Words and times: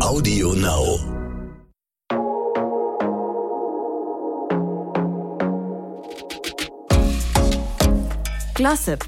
Audio 0.00 0.54
Now. 0.54 0.98
Glossip, 8.54 9.04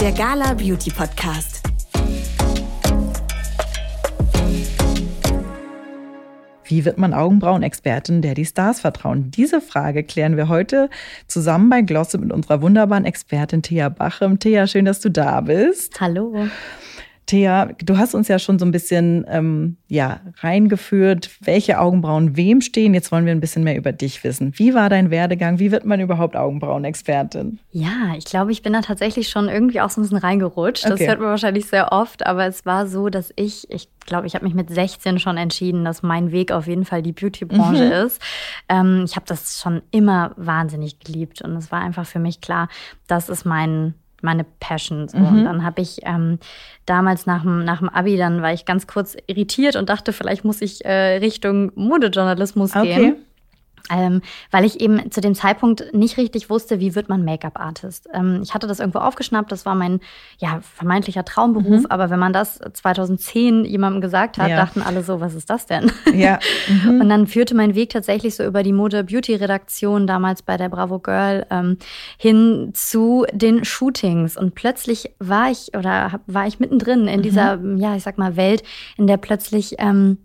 der 0.00 0.12
Gala 0.12 0.54
Beauty 0.54 0.90
Podcast. 0.90 1.62
Wie 6.68 6.84
wird 6.84 6.98
man 6.98 7.14
Augenbrauenexpertin, 7.14 8.22
der 8.22 8.34
die 8.34 8.44
Stars 8.44 8.80
vertrauen? 8.80 9.30
Diese 9.30 9.60
Frage 9.60 10.04
klären 10.04 10.36
wir 10.36 10.48
heute 10.48 10.90
zusammen 11.28 11.70
bei 11.70 11.82
Glossip 11.82 12.20
mit 12.20 12.32
unserer 12.32 12.60
wunderbaren 12.60 13.04
Expertin 13.04 13.62
Thea 13.62 13.88
Bachem. 13.88 14.38
Thea, 14.38 14.66
schön, 14.66 14.84
dass 14.84 15.00
du 15.00 15.10
da 15.10 15.40
bist. 15.40 16.00
Hallo. 16.00 16.48
Thea, 17.26 17.70
du 17.84 17.98
hast 17.98 18.14
uns 18.14 18.28
ja 18.28 18.38
schon 18.38 18.58
so 18.58 18.64
ein 18.64 18.70
bisschen 18.70 19.26
ähm, 19.28 19.76
ja, 19.88 20.20
reingeführt, 20.38 21.30
welche 21.40 21.80
Augenbrauen 21.80 22.36
wem 22.36 22.60
stehen. 22.60 22.94
Jetzt 22.94 23.10
wollen 23.10 23.26
wir 23.26 23.32
ein 23.32 23.40
bisschen 23.40 23.64
mehr 23.64 23.76
über 23.76 23.92
dich 23.92 24.22
wissen. 24.22 24.52
Wie 24.56 24.74
war 24.74 24.88
dein 24.88 25.10
Werdegang? 25.10 25.58
Wie 25.58 25.72
wird 25.72 25.84
man 25.84 26.00
überhaupt 26.00 26.36
Augenbrauenexpertin? 26.36 27.58
Ja, 27.72 28.14
ich 28.16 28.24
glaube, 28.24 28.52
ich 28.52 28.62
bin 28.62 28.72
da 28.72 28.80
tatsächlich 28.80 29.28
schon 29.28 29.48
irgendwie 29.48 29.80
auch 29.80 29.90
so 29.90 30.00
ein 30.00 30.04
bisschen 30.04 30.18
reingerutscht. 30.18 30.84
Das 30.84 30.92
okay. 30.92 31.08
hört 31.08 31.20
man 31.20 31.30
wahrscheinlich 31.30 31.66
sehr 31.66 31.92
oft, 31.92 32.24
aber 32.24 32.46
es 32.46 32.64
war 32.64 32.86
so, 32.86 33.08
dass 33.08 33.32
ich, 33.34 33.68
ich 33.70 33.88
glaube, 34.06 34.28
ich 34.28 34.34
habe 34.34 34.44
mich 34.44 34.54
mit 34.54 34.70
16 34.70 35.18
schon 35.18 35.36
entschieden, 35.36 35.84
dass 35.84 36.04
mein 36.04 36.30
Weg 36.30 36.52
auf 36.52 36.68
jeden 36.68 36.84
Fall 36.84 37.02
die 37.02 37.12
Beauty-Branche 37.12 37.86
mhm. 37.86 38.06
ist. 38.06 38.22
Ähm, 38.68 39.02
ich 39.04 39.16
habe 39.16 39.26
das 39.26 39.60
schon 39.60 39.82
immer 39.90 40.32
wahnsinnig 40.36 41.00
geliebt 41.00 41.42
und 41.42 41.56
es 41.56 41.72
war 41.72 41.80
einfach 41.80 42.06
für 42.06 42.20
mich 42.20 42.40
klar, 42.40 42.68
das 43.08 43.28
ist 43.28 43.44
mein 43.44 43.94
meine 44.22 44.44
Passion. 44.60 45.08
So. 45.08 45.18
Mhm. 45.18 45.26
Und 45.26 45.44
dann 45.44 45.64
habe 45.64 45.82
ich 45.82 46.00
ähm, 46.04 46.38
damals 46.86 47.26
nach 47.26 47.42
dem, 47.42 47.64
nach 47.64 47.78
dem 47.78 47.88
Abi, 47.88 48.16
dann 48.16 48.42
war 48.42 48.52
ich 48.52 48.64
ganz 48.64 48.86
kurz 48.86 49.16
irritiert 49.26 49.76
und 49.76 49.88
dachte, 49.88 50.12
vielleicht 50.12 50.44
muss 50.44 50.62
ich 50.62 50.84
äh, 50.84 51.16
Richtung 51.18 51.72
Modejournalismus 51.74 52.74
okay. 52.74 52.94
gehen. 52.94 53.16
Ähm, 53.90 54.22
weil 54.50 54.64
ich 54.64 54.80
eben 54.80 55.10
zu 55.10 55.20
dem 55.20 55.34
Zeitpunkt 55.34 55.94
nicht 55.94 56.16
richtig 56.16 56.50
wusste, 56.50 56.80
wie 56.80 56.94
wird 56.94 57.08
man 57.08 57.24
Make-up-Artist. 57.24 58.08
Ähm, 58.12 58.40
ich 58.42 58.54
hatte 58.54 58.66
das 58.66 58.80
irgendwo 58.80 58.98
aufgeschnappt, 58.98 59.52
das 59.52 59.66
war 59.66 59.74
mein 59.74 60.00
ja, 60.38 60.60
vermeintlicher 60.60 61.24
Traumberuf, 61.24 61.82
mhm. 61.82 61.86
aber 61.86 62.10
wenn 62.10 62.18
man 62.18 62.32
das 62.32 62.58
2010 62.72 63.64
jemandem 63.64 64.00
gesagt 64.00 64.38
hat, 64.38 64.48
ja. 64.48 64.56
dachten 64.56 64.82
alle 64.82 65.02
so, 65.02 65.20
was 65.20 65.34
ist 65.34 65.50
das 65.50 65.66
denn? 65.66 65.90
Ja. 66.16 66.38
Mhm. 66.68 67.02
Und 67.02 67.08
dann 67.10 67.26
führte 67.26 67.54
mein 67.54 67.74
Weg 67.74 67.90
tatsächlich 67.90 68.36
so 68.36 68.44
über 68.44 68.62
die 68.62 68.72
Mode-Beauty-Redaktion 68.72 70.06
damals 70.06 70.40
bei 70.40 70.56
der 70.56 70.70
Bravo 70.70 70.98
Girl 70.98 71.46
ähm, 71.50 71.76
hin 72.16 72.70
zu 72.72 73.26
den 73.32 73.64
Shootings. 73.64 74.36
Und 74.36 74.54
plötzlich 74.54 75.10
war 75.18 75.50
ich 75.50 75.76
oder 75.76 76.20
war 76.26 76.46
ich 76.46 76.58
mittendrin 76.58 77.06
in 77.06 77.18
mhm. 77.18 77.22
dieser, 77.22 77.60
ja, 77.76 77.96
ich 77.96 78.02
sag 78.02 78.16
mal, 78.16 78.36
Welt, 78.36 78.62
in 78.96 79.06
der 79.06 79.18
plötzlich 79.18 79.74
ähm, 79.78 80.18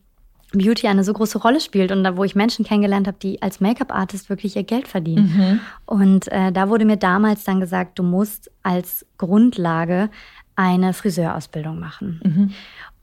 Beauty 0.51 0.87
eine 0.87 1.03
so 1.03 1.13
große 1.13 1.39
Rolle 1.39 1.59
spielt 1.59 1.91
und 1.91 2.03
da, 2.03 2.17
wo 2.17 2.23
ich 2.23 2.35
Menschen 2.35 2.65
kennengelernt 2.65 3.07
habe, 3.07 3.17
die 3.21 3.41
als 3.41 3.59
Make-up-Artist 3.59 4.29
wirklich 4.29 4.55
ihr 4.55 4.63
Geld 4.63 4.87
verdienen. 4.87 5.33
Mhm. 5.35 5.59
Und 5.85 6.27
äh, 6.31 6.51
da 6.51 6.69
wurde 6.69 6.85
mir 6.85 6.97
damals 6.97 7.43
dann 7.43 7.59
gesagt, 7.59 7.97
du 7.99 8.03
musst 8.03 8.51
als 8.63 9.05
Grundlage 9.17 10.09
eine 10.55 10.93
Friseurausbildung 10.93 11.79
machen. 11.79 12.21
Mhm. 12.23 12.51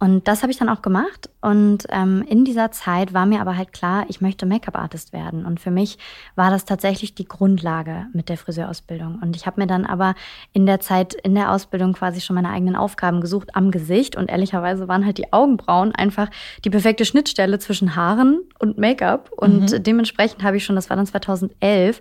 Und 0.01 0.29
das 0.29 0.43
habe 0.43 0.53
ich 0.53 0.59
dann 0.59 0.69
auch 0.69 0.81
gemacht. 0.81 1.29
Und 1.41 1.87
ähm, 1.91 2.25
in 2.29 2.45
dieser 2.45 2.71
Zeit 2.71 3.15
war 3.15 3.27
mir 3.27 3.41
aber 3.41 3.57
halt 3.57 3.73
klar, 3.73 4.07
ich 4.09 4.21
möchte 4.21 4.47
Make-up-Artist 4.47 5.13
werden. 5.13 5.45
Und 5.45 5.59
für 5.59 5.73
mich 5.73 5.99
war 6.37 6.51
das 6.51 6.65
tatsächlich 6.65 7.15
die 7.15 7.27
Grundlage 7.27 8.07
mit 8.13 8.29
der 8.29 8.39
Friseurausbildung. 8.39 9.19
Und 9.21 9.35
ich 9.35 9.47
habe 9.47 9.61
mir 9.61 9.67
dann 9.67 9.85
aber 9.85 10.15
in 10.53 10.67
der 10.67 10.79
Zeit, 10.79 11.15
in 11.15 11.35
der 11.35 11.51
Ausbildung 11.51 11.95
quasi 11.95 12.21
schon 12.21 12.35
meine 12.35 12.51
eigenen 12.51 12.77
Aufgaben 12.77 13.21
gesucht 13.21 13.57
am 13.57 13.73
Gesicht. 13.73 14.15
Und 14.15 14.31
ehrlicherweise 14.31 14.87
waren 14.87 15.05
halt 15.05 15.19
die 15.19 15.33
Augenbrauen 15.33 15.93
einfach 15.93 16.31
die 16.65 16.71
perfekte 16.71 17.05
Schnittstelle 17.05 17.59
zwischen 17.59 17.97
Haaren 17.97 18.43
und 18.61 18.79
Make-up. 18.79 19.33
Und 19.37 19.73
mhm. 19.73 19.83
dementsprechend 19.83 20.45
habe 20.45 20.59
ich 20.59 20.65
schon, 20.65 20.77
das 20.77 20.91
war 20.91 20.97
dann 20.97 21.07
2011, 21.07 22.01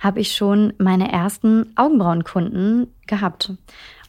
habe 0.00 0.20
ich 0.20 0.32
schon 0.32 0.74
meine 0.78 1.10
ersten 1.10 1.72
Augenbrauenkunden 1.76 2.92
gehabt. 3.06 3.52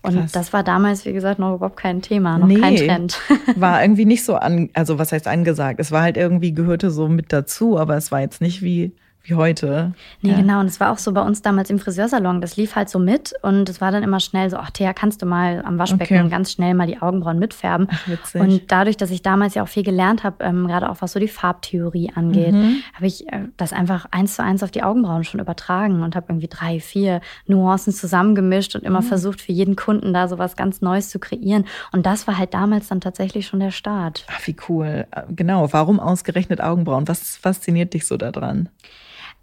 Und 0.02 0.16
Krass. 0.16 0.32
das 0.32 0.54
war 0.54 0.64
damals, 0.64 1.06
wie 1.06 1.12
gesagt, 1.12 1.40
noch 1.40 1.56
überhaupt 1.56 1.76
kein 1.76 2.02
Thema, 2.02 2.38
noch 2.38 2.48
nee, 2.48 2.60
kein 2.60 2.78
Trend. 2.78 3.20
war 3.58 3.82
irgendwie 3.82 4.06
nicht 4.06 4.24
so 4.24 4.36
an, 4.36 4.70
also 4.74 4.98
was 4.98 5.12
heißt 5.12 5.28
angesagt? 5.28 5.80
Es 5.80 5.92
war 5.92 6.04
halt 6.04 6.16
irgendwie, 6.16 6.54
gehörte 6.54 6.90
so 6.90 7.10
mit 7.10 7.34
dazu, 7.34 7.78
aber 7.78 7.98
es 7.98 8.12
war 8.12 8.22
jetzt 8.22 8.40
nicht 8.40 8.62
wie 8.62 8.94
wie 9.24 9.36
heute. 9.36 9.94
Nee, 10.22 10.32
ja. 10.32 10.38
genau. 10.38 10.60
Und 10.60 10.68
es 10.68 10.80
war 10.80 10.92
auch 10.92 10.98
so 10.98 11.12
bei 11.12 11.22
uns 11.22 11.42
damals 11.42 11.70
im 11.70 11.80
Friseursalon. 11.80 12.42
Das 12.42 12.58
lief 12.58 12.76
halt 12.76 12.90
so 12.90 13.00
mit 13.00 13.34
und 13.42 13.70
es 13.70 13.82
war 13.82 13.92
dann 13.92 14.02
immer 14.02 14.20
schnell 14.20 14.50
so, 14.50 14.58
ach 14.58 14.72
Thea, 14.72 14.94
kannst 14.94 15.22
du 15.22 15.26
mal 15.26 15.62
am 15.66 15.78
Waschbecken 15.78 16.20
okay. 16.20 16.30
ganz 16.30 16.52
schnell 16.52 16.74
mal 16.74 16.88
die 16.88 17.02
Augenbrauen 17.02 17.38
mitfärben. 17.38 17.88
Ach, 17.92 18.08
witzig. 18.08 18.42
Und 18.42 18.72
dadurch, 18.72 18.98
dass 18.98 19.12
ich 19.12 19.22
damals 19.22 19.56
ja 19.56 19.64
auch 19.64 19.68
viel 19.68 19.84
gelernt 19.84 20.24
habe, 20.24 20.44
ähm, 20.44 20.68
gerade 20.68 20.90
auch 20.90 20.98
was 21.00 21.12
so 21.12 21.20
die 21.20 21.28
Farbtheorie 21.28 22.12
angeht, 22.16 22.54
mhm. 22.54 22.78
habe 22.94 23.08
ich 23.08 23.28
äh, 23.32 23.46
das 23.58 23.74
einfach 23.74 24.08
eins 24.12 24.36
zu 24.36 24.44
eins 24.44 24.64
auf 24.64 24.72
die 24.72 24.84
Augenbrauen 24.84 25.24
schon 25.24 25.40
übertragen 25.40 26.02
und 26.02 26.16
habe 26.16 26.28
irgendwie 26.30 26.48
drei, 26.48 26.80
vier 26.80 27.22
Nuancen 27.46 27.94
zusammengemischt 27.94 28.76
und 28.76 28.84
immer 28.84 29.02
mhm. 29.02 29.06
versucht, 29.06 29.42
für 29.42 29.52
jeden 29.52 29.76
Kunden 29.76 30.14
da 30.14 30.28
so 30.28 30.38
was 30.38 30.56
ganz 30.56 30.82
Neues 30.82 31.10
zu 31.10 31.20
kreieren. 31.20 31.66
Und 31.92 32.06
das 32.06 32.26
war 32.26 32.38
halt 32.38 32.54
damals 32.54 32.88
dann 32.88 33.02
tatsächlich 33.02 33.48
schon 33.48 33.60
der 33.60 33.72
Start. 33.72 34.26
Ach, 34.30 34.48
wie 34.48 34.56
cool. 34.68 35.06
Äh, 35.12 35.24
genau. 35.30 35.72
Warum 35.72 36.00
ausgerechnet 36.00 36.62
Augenbrauen? 36.62 37.08
Was 37.08 37.38
fasziniert 37.38 37.94
dich 37.94 38.08
so 38.08 38.18
daran? 38.18 38.70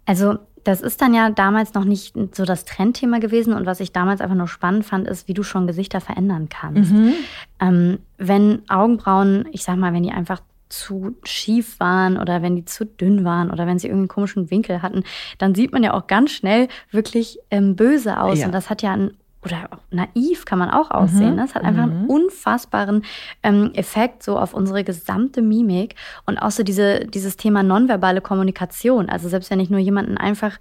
Also 0.07 0.39
das 0.63 0.81
ist 0.81 1.01
dann 1.01 1.13
ja 1.13 1.29
damals 1.29 1.73
noch 1.75 1.85
nicht 1.85 2.15
so 2.33 2.43
das 2.43 2.65
Trendthema 2.65 3.19
gewesen. 3.19 3.53
Und 3.53 3.65
was 3.65 3.79
ich 3.79 3.91
damals 3.93 4.19
einfach 4.19 4.35
nur 4.35 4.47
spannend 4.47 4.85
fand, 4.85 5.07
ist, 5.07 5.27
wie 5.27 5.33
du 5.33 5.43
schon 5.43 5.67
Gesichter 5.67 6.01
verändern 6.01 6.49
kannst. 6.49 6.91
Mhm. 6.91 7.13
Ähm, 7.61 7.99
wenn 8.17 8.63
Augenbrauen, 8.67 9.47
ich 9.51 9.63
sag 9.63 9.77
mal, 9.77 9.93
wenn 9.93 10.03
die 10.03 10.11
einfach 10.11 10.41
zu 10.69 11.15
schief 11.23 11.79
waren 11.79 12.17
oder 12.17 12.41
wenn 12.41 12.55
die 12.57 12.65
zu 12.65 12.85
dünn 12.85 13.23
waren 13.23 13.51
oder 13.51 13.65
wenn 13.67 13.79
sie 13.79 13.87
irgendeinen 13.87 14.09
komischen 14.09 14.51
Winkel 14.51 14.81
hatten, 14.81 15.03
dann 15.37 15.55
sieht 15.55 15.71
man 15.71 15.83
ja 15.83 15.93
auch 15.93 16.07
ganz 16.07 16.31
schnell 16.31 16.67
wirklich 16.91 17.39
ähm, 17.51 17.75
böse 17.75 18.19
aus. 18.19 18.39
Ja. 18.39 18.47
Und 18.47 18.51
das 18.51 18.69
hat 18.69 18.81
ja 18.81 18.91
einen 18.91 19.15
oder 19.43 19.69
naiv 19.91 20.45
kann 20.45 20.59
man 20.59 20.69
auch 20.69 20.91
aussehen. 20.91 21.33
Mhm. 21.33 21.37
Das 21.37 21.55
hat 21.55 21.63
einfach 21.63 21.83
einen 21.83 22.03
mhm. 22.03 22.09
unfassbaren 22.09 23.03
ähm, 23.43 23.71
Effekt 23.73 24.23
so 24.23 24.37
auf 24.37 24.53
unsere 24.53 24.83
gesamte 24.83 25.41
Mimik 25.41 25.95
und 26.25 26.37
auch 26.37 26.51
so 26.51 26.63
diese, 26.63 27.05
dieses 27.05 27.37
Thema 27.37 27.63
nonverbale 27.63 28.21
Kommunikation. 28.21 29.09
Also 29.09 29.29
selbst 29.29 29.49
wenn 29.49 29.59
ich 29.59 29.69
nur 29.69 29.79
jemanden 29.79 30.17
einfach 30.17 30.57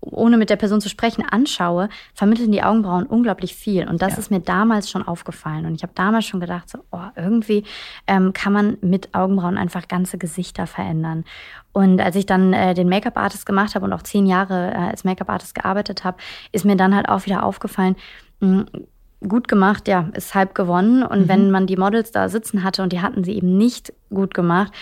ohne 0.00 0.36
mit 0.36 0.50
der 0.50 0.56
Person 0.56 0.80
zu 0.80 0.88
sprechen, 0.88 1.24
anschaue, 1.24 1.88
vermitteln 2.14 2.52
die 2.52 2.62
Augenbrauen 2.62 3.06
unglaublich 3.06 3.54
viel. 3.54 3.88
Und 3.88 4.02
das 4.02 4.12
ja. 4.12 4.18
ist 4.18 4.30
mir 4.30 4.40
damals 4.40 4.90
schon 4.90 5.06
aufgefallen. 5.06 5.66
Und 5.66 5.74
ich 5.74 5.82
habe 5.82 5.92
damals 5.94 6.26
schon 6.26 6.40
gedacht, 6.40 6.68
so, 6.68 6.78
oh, 6.90 7.06
irgendwie 7.16 7.64
ähm, 8.06 8.32
kann 8.32 8.52
man 8.52 8.78
mit 8.80 9.14
Augenbrauen 9.14 9.58
einfach 9.58 9.88
ganze 9.88 10.18
Gesichter 10.18 10.66
verändern. 10.66 11.24
Und 11.72 12.00
als 12.00 12.16
ich 12.16 12.26
dann 12.26 12.52
äh, 12.52 12.74
den 12.74 12.88
Make-up-Artist 12.88 13.46
gemacht 13.46 13.74
habe 13.74 13.84
und 13.84 13.92
auch 13.92 14.02
zehn 14.02 14.26
Jahre 14.26 14.72
äh, 14.72 14.76
als 14.76 15.04
Make-up-Artist 15.04 15.54
gearbeitet 15.54 16.04
habe, 16.04 16.18
ist 16.52 16.64
mir 16.64 16.76
dann 16.76 16.94
halt 16.94 17.08
auch 17.08 17.26
wieder 17.26 17.44
aufgefallen, 17.44 17.96
mh, 18.40 18.66
hm, 18.72 18.86
gut 19.26 19.48
gemacht, 19.48 19.88
ja, 19.88 20.08
ist 20.14 20.34
halb 20.34 20.54
gewonnen. 20.54 21.02
Und 21.02 21.22
mhm. 21.22 21.28
wenn 21.28 21.50
man 21.50 21.66
die 21.66 21.76
Models 21.76 22.12
da 22.12 22.28
sitzen 22.28 22.62
hatte 22.62 22.82
und 22.82 22.92
die 22.92 23.00
hatten 23.00 23.24
sie 23.24 23.32
eben 23.32 23.56
nicht 23.56 23.92
gut 24.10 24.34
gemacht, 24.34 24.72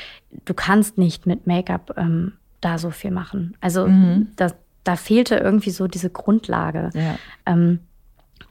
du 0.45 0.55
kannst 0.55 0.99
nicht 0.99 1.27
mit 1.27 1.47
Make-up 1.47 1.95
ähm, 1.97 2.35
da 2.61 2.79
so 2.79 2.91
viel 2.91 3.11
machen. 3.11 3.57
Also 3.61 3.87
mhm. 3.87 4.29
das, 4.37 4.55
da 4.87 4.97
fehlte 4.97 5.37
irgendwie 5.37 5.71
so 5.71 5.87
diese 5.87 6.11
Grundlage. 6.11 6.91
Ja. 6.95 7.19
Ähm, 7.45 7.81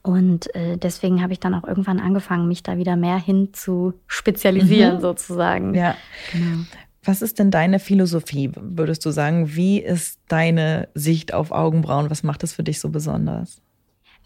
und 0.01 0.53
äh, 0.55 0.77
deswegen 0.77 1.21
habe 1.21 1.33
ich 1.33 1.39
dann 1.39 1.53
auch 1.55 1.63
irgendwann 1.63 1.99
angefangen, 1.99 2.47
mich 2.47 2.61
da 2.61 2.77
wieder 2.77 2.95
mehr 2.95 3.17
hin 3.17 3.49
zu 3.53 3.93
spezialisieren, 4.07 4.97
mhm. 4.97 5.01
sozusagen. 5.01 5.73
Ja. 5.73 5.95
Genau. 6.31 6.65
Was 7.03 7.21
ist 7.21 7.39
denn 7.39 7.51
deine 7.51 7.79
Philosophie, 7.79 8.51
würdest 8.55 9.05
du 9.05 9.11
sagen? 9.11 9.55
Wie 9.55 9.79
ist 9.79 10.19
deine 10.27 10.89
Sicht 10.95 11.33
auf 11.33 11.51
Augenbrauen? 11.51 12.09
Was 12.09 12.23
macht 12.23 12.43
es 12.43 12.53
für 12.53 12.63
dich 12.63 12.79
so 12.79 12.89
besonders? 12.89 13.61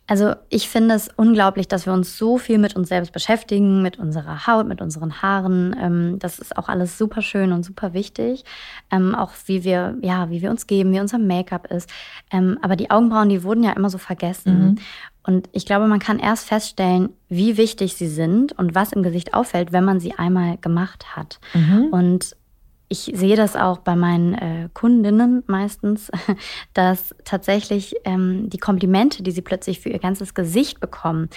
Also 0.09 0.34
ich 0.50 0.70
finde 0.70 0.96
es 0.96 1.08
unglaublich, 1.16 1.68
dass 1.68 1.86
wir 1.86 1.94
uns 1.94 2.18
so 2.18 2.40
viel 2.40 2.58
mit 2.58 2.75
uns 2.75 2.90
selbst 2.90 3.14
beschäftigen, 3.14 3.84
mit 3.84 4.00
unserer 4.00 4.47
Haut, 4.47 4.68
mit 4.68 4.81
unseren 4.81 5.22
Haaren. 5.22 5.75
Ähm, 5.80 6.18
das 6.18 6.40
ist 6.40 6.57
auch 6.57 6.68
alles 6.68 6.98
super 6.98 7.22
schön 7.22 7.51
und 7.51 7.63
super 7.63 7.94
wichtig. 7.94 8.44
Ähm, 8.89 9.13
auch 9.13 9.34
wie 9.45 9.63
wir, 9.63 9.98
ja, 10.01 10.31
wie 10.31 10.42
wir 10.42 10.50
uns 10.50 10.66
geben, 10.66 10.92
wie 10.94 11.00
unser 11.00 11.19
Make-up 11.19 11.68
ist. 11.72 11.92
Ähm, 12.31 12.57
aber 12.63 12.75
die 12.75 12.89
Augenbrauen, 12.89 13.30
die 13.30 13.44
wurden 13.44 13.63
ja 13.63 13.74
immer 13.74 13.92
so 13.92 14.00
vergessen. 14.00 14.60
Mhm. 14.60 14.75
Und 15.22 15.48
ich 15.51 15.68
glaube, 15.68 15.86
man 15.86 16.00
kann 16.00 16.18
erst 16.18 16.48
feststellen, 16.48 17.10
wie 17.28 17.57
wichtig 17.57 17.94
sie 17.94 18.07
sind 18.07 18.54
und 18.54 18.74
was 18.74 18.94
im 18.94 19.04
Gesicht 19.04 19.36
auffällt, 19.36 19.72
wenn 19.72 19.86
man 19.86 20.00
sie 20.00 20.18
einmal 20.18 20.57
gemacht 20.57 21.16
hat. 21.16 21.39
Mhm. 21.54 21.89
Und 21.92 22.36
ich 22.89 23.12
sehe 23.13 23.36
das 23.36 23.56
auch 23.56 23.77
bei 23.77 23.95
meinen 23.95 24.33
äh, 24.33 24.69
Kundinnen 24.74 25.44
meistens, 25.45 26.12
dass 26.74 27.15
tatsächlich 27.24 27.95
ähm, 28.03 28.50
die 28.50 28.57
Komplimente, 28.57 29.21
die 29.21 29.31
sie 29.31 29.44
plötzlich 29.44 29.80
für 29.80 29.89
ihr 29.89 30.00
ganzes 30.00 30.33
Gesicht 30.33 30.80
bekommen, 30.80 31.30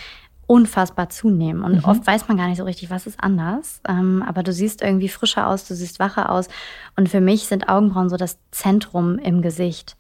unfassbar 0.47 1.11
zunehmen. 1.11 1.63
Und 1.63 1.77
mhm. 1.77 1.85
oft 1.85 2.07
weiß 2.07 2.27
man 2.29 2.39
gar 2.39 2.49
nicht 2.49 2.57
so 2.57 2.65
richtig, 2.65 2.91
was 2.91 3.07
ist 3.07 3.23
anders. 3.23 3.81
Ähm, 3.87 4.25
aber 4.27 4.43
du 4.43 4.53
siehst 4.53 4.83
irgendwie 4.83 5.09
frischer 5.09 5.47
aus, 5.47 5.69
du 5.69 5.75
siehst 5.75 5.99
wacher 5.99 6.31
aus. 6.31 6.49
Und 6.97 7.11
für 7.11 7.21
mich 7.21 7.47
sind 7.47 7.69
Augenbrauen 7.69 8.09
so 8.09 8.17
das 8.17 8.39
Zentrum 8.51 9.19
im 9.19 9.43
Gesicht. 9.43 9.97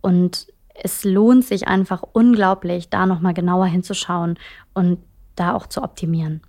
Und 0.00 0.46
es 0.74 1.04
lohnt 1.04 1.44
sich 1.44 1.66
einfach 1.68 2.02
unglaublich, 2.12 2.88
da 2.88 3.06
nochmal 3.06 3.34
genauer 3.34 3.66
hinzuschauen 3.66 4.38
und 4.74 4.98
da 5.36 5.54
auch 5.54 5.66
zu 5.66 5.82
optimieren. 5.82 6.40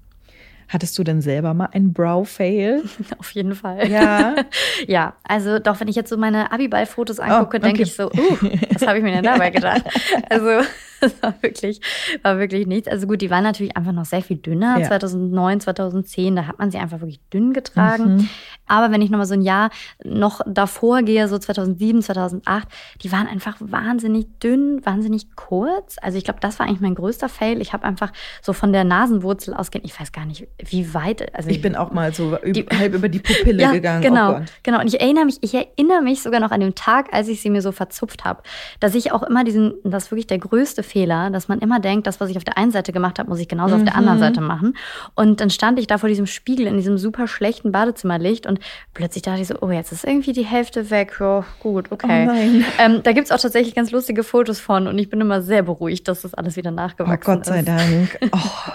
Hattest 0.67 0.97
du 0.97 1.03
denn 1.03 1.21
selber 1.21 1.53
mal 1.53 1.67
einen 1.67 1.93
Brow-Fail? 1.93 2.83
Auf 3.19 3.31
jeden 3.31 3.55
Fall. 3.55 3.87
Ja. 3.89 4.35
ja, 4.87 5.15
also 5.23 5.59
doch, 5.59 5.79
wenn 5.79 5.87
ich 5.87 5.95
jetzt 5.95 6.09
so 6.09 6.17
meine 6.17 6.51
Abiball-Fotos 6.51 7.19
angucke, 7.19 7.41
oh, 7.41 7.45
okay. 7.45 7.59
denke 7.59 7.83
ich 7.83 7.93
so, 7.93 8.07
uh, 8.07 8.37
was 8.73 8.85
habe 8.87 8.97
ich 8.97 9.03
mir 9.03 9.11
denn 9.11 9.23
dabei 9.23 9.49
gedacht? 9.49 9.83
Also 10.29 10.65
das 11.05 11.13
war 11.23 11.33
wirklich, 11.41 11.81
war 12.21 12.39
wirklich 12.39 12.67
nichts. 12.67 12.87
Also 12.87 13.07
gut, 13.07 13.21
die 13.21 13.29
waren 13.29 13.43
natürlich 13.43 13.75
einfach 13.77 13.91
noch 13.91 14.05
sehr 14.05 14.21
viel 14.21 14.37
dünner. 14.37 14.79
Ja. 14.79 14.87
2009, 14.87 15.61
2010, 15.61 16.35
da 16.35 16.47
hat 16.47 16.59
man 16.59 16.71
sie 16.71 16.77
einfach 16.77 16.99
wirklich 16.99 17.19
dünn 17.31 17.53
getragen. 17.53 18.15
Mhm. 18.15 18.29
Aber 18.67 18.91
wenn 18.91 19.01
ich 19.01 19.09
nochmal 19.09 19.27
so 19.27 19.35
ein 19.35 19.41
Jahr 19.41 19.69
noch 20.03 20.41
davor 20.45 21.03
gehe, 21.03 21.27
so 21.27 21.37
2007, 21.37 22.01
2008, 22.01 22.67
die 23.03 23.11
waren 23.11 23.27
einfach 23.27 23.57
wahnsinnig 23.59 24.27
dünn, 24.39 24.83
wahnsinnig 24.85 25.35
kurz. 25.35 25.97
Also 26.01 26.17
ich 26.17 26.23
glaube, 26.23 26.39
das 26.39 26.59
war 26.59 26.65
eigentlich 26.65 26.81
mein 26.81 26.95
größter 26.95 27.29
Fail. 27.29 27.61
Ich 27.61 27.73
habe 27.73 27.83
einfach 27.83 28.11
so 28.41 28.53
von 28.53 28.73
der 28.73 28.83
Nasenwurzel 28.83 29.53
ausgehend, 29.53 29.85
ich 29.85 29.99
weiß 29.99 30.11
gar 30.11 30.25
nicht, 30.25 30.47
wie 30.57 30.93
weit. 30.93 31.35
Also 31.35 31.49
ich 31.49 31.61
bin 31.61 31.75
auch 31.75 31.91
mal 31.91 32.13
so 32.13 32.37
die, 32.43 32.65
halb 32.65 32.95
über 32.95 33.09
die 33.09 33.19
Pupille 33.19 33.61
ja, 33.63 33.71
gegangen. 33.71 34.03
Oh 34.03 34.07
genau, 34.07 34.37
oh 34.37 34.45
genau. 34.63 34.79
Und 34.79 34.87
ich 34.87 34.99
erinnere 34.99 35.25
mich, 35.25 35.37
ich 35.41 35.53
erinnere 35.53 36.01
mich 36.01 36.23
sogar 36.23 36.39
noch 36.39 36.51
an 36.51 36.61
den 36.61 36.73
Tag, 36.73 37.13
als 37.13 37.27
ich 37.27 37.41
sie 37.41 37.49
mir 37.49 37.61
so 37.61 37.71
verzupft 37.71 38.25
habe, 38.25 38.41
dass 38.79 38.95
ich 38.95 39.11
auch 39.11 39.23
immer 39.23 39.43
diesen, 39.43 39.75
das 39.83 40.05
ist 40.05 40.11
wirklich 40.11 40.27
der 40.27 40.39
größte 40.39 40.81
Fehler, 40.81 40.94
dass 40.95 41.47
man 41.49 41.59
immer 41.59 41.79
denkt, 41.79 42.07
das, 42.07 42.21
was 42.21 42.29
ich 42.29 42.37
auf 42.37 42.43
der 42.43 42.57
einen 42.57 42.71
Seite 42.71 42.93
gemacht 42.93 43.19
habe, 43.19 43.29
muss 43.29 43.39
ich 43.39 43.47
genauso 43.47 43.75
mhm. 43.75 43.81
auf 43.81 43.85
der 43.85 43.95
anderen 43.95 44.17
mhm. 44.17 44.21
Seite 44.21 44.41
machen. 44.41 44.77
Und 45.13 45.41
dann 45.41 45.49
stand 45.49 45.77
ich 45.77 45.87
da 45.87 45.97
vor 45.97 46.07
diesem 46.07 46.25
Spiegel 46.25 46.67
in 46.67 46.77
diesem 46.77 46.97
super 46.97 47.27
schlechten 47.27 47.71
Badezimmerlicht 47.71 48.47
und 48.47 48.59
plötzlich 48.93 49.23
dachte 49.23 49.41
ich 49.41 49.47
so, 49.47 49.55
oh, 49.59 49.71
jetzt 49.71 49.91
ist 49.91 50.05
irgendwie 50.05 50.31
die 50.31 50.45
Hälfte 50.45 50.89
weg. 50.89 51.19
Oh, 51.19 51.43
gut, 51.59 51.91
okay. 51.91 52.27
Oh 52.29 52.63
ähm, 52.79 53.03
da 53.03 53.11
gibt 53.11 53.25
es 53.25 53.31
auch 53.31 53.39
tatsächlich 53.39 53.75
ganz 53.75 53.91
lustige 53.91 54.23
Fotos 54.23 54.59
von 54.59 54.87
und 54.87 54.97
ich 54.97 55.09
bin 55.09 55.19
immer 55.19 55.41
sehr 55.41 55.63
beruhigt, 55.63 56.07
dass 56.07 56.21
das 56.21 56.33
alles 56.33 56.55
wieder 56.55 56.71
nachgewachsen 56.71 57.19
ist. 57.19 57.27
Oh 57.27 57.33
Gott 57.33 57.45
sei 57.45 57.59
ist. 57.59 57.67
Dank. 57.67 58.19
Oh. 58.35 58.71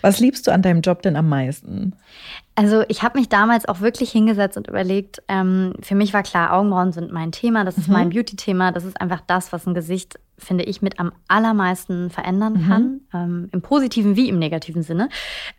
Was 0.00 0.20
liebst 0.20 0.46
du 0.46 0.52
an 0.52 0.62
deinem 0.62 0.80
Job 0.80 1.02
denn 1.02 1.16
am 1.16 1.28
meisten? 1.28 1.94
Also 2.54 2.82
ich 2.88 3.02
habe 3.02 3.18
mich 3.18 3.28
damals 3.28 3.68
auch 3.68 3.80
wirklich 3.80 4.10
hingesetzt 4.10 4.56
und 4.56 4.66
überlegt, 4.66 5.22
ähm, 5.28 5.74
für 5.80 5.94
mich 5.94 6.12
war 6.12 6.22
klar, 6.22 6.52
Augenbrauen 6.52 6.92
sind 6.92 7.12
mein 7.12 7.30
Thema, 7.30 7.64
das 7.64 7.78
ist 7.78 7.86
mhm. 7.86 7.94
mein 7.94 8.10
Beauty-Thema, 8.10 8.72
das 8.72 8.84
ist 8.84 9.00
einfach 9.00 9.20
das, 9.26 9.52
was 9.52 9.66
ein 9.66 9.74
Gesicht, 9.74 10.18
finde 10.38 10.64
ich, 10.64 10.82
mit 10.82 10.98
am 10.98 11.12
allermeisten 11.28 12.10
verändern 12.10 12.54
mhm. 12.54 12.68
kann, 12.68 13.00
ähm, 13.14 13.48
im 13.52 13.62
positiven 13.62 14.16
wie 14.16 14.28
im 14.28 14.38
negativen 14.38 14.82
Sinne. 14.82 15.08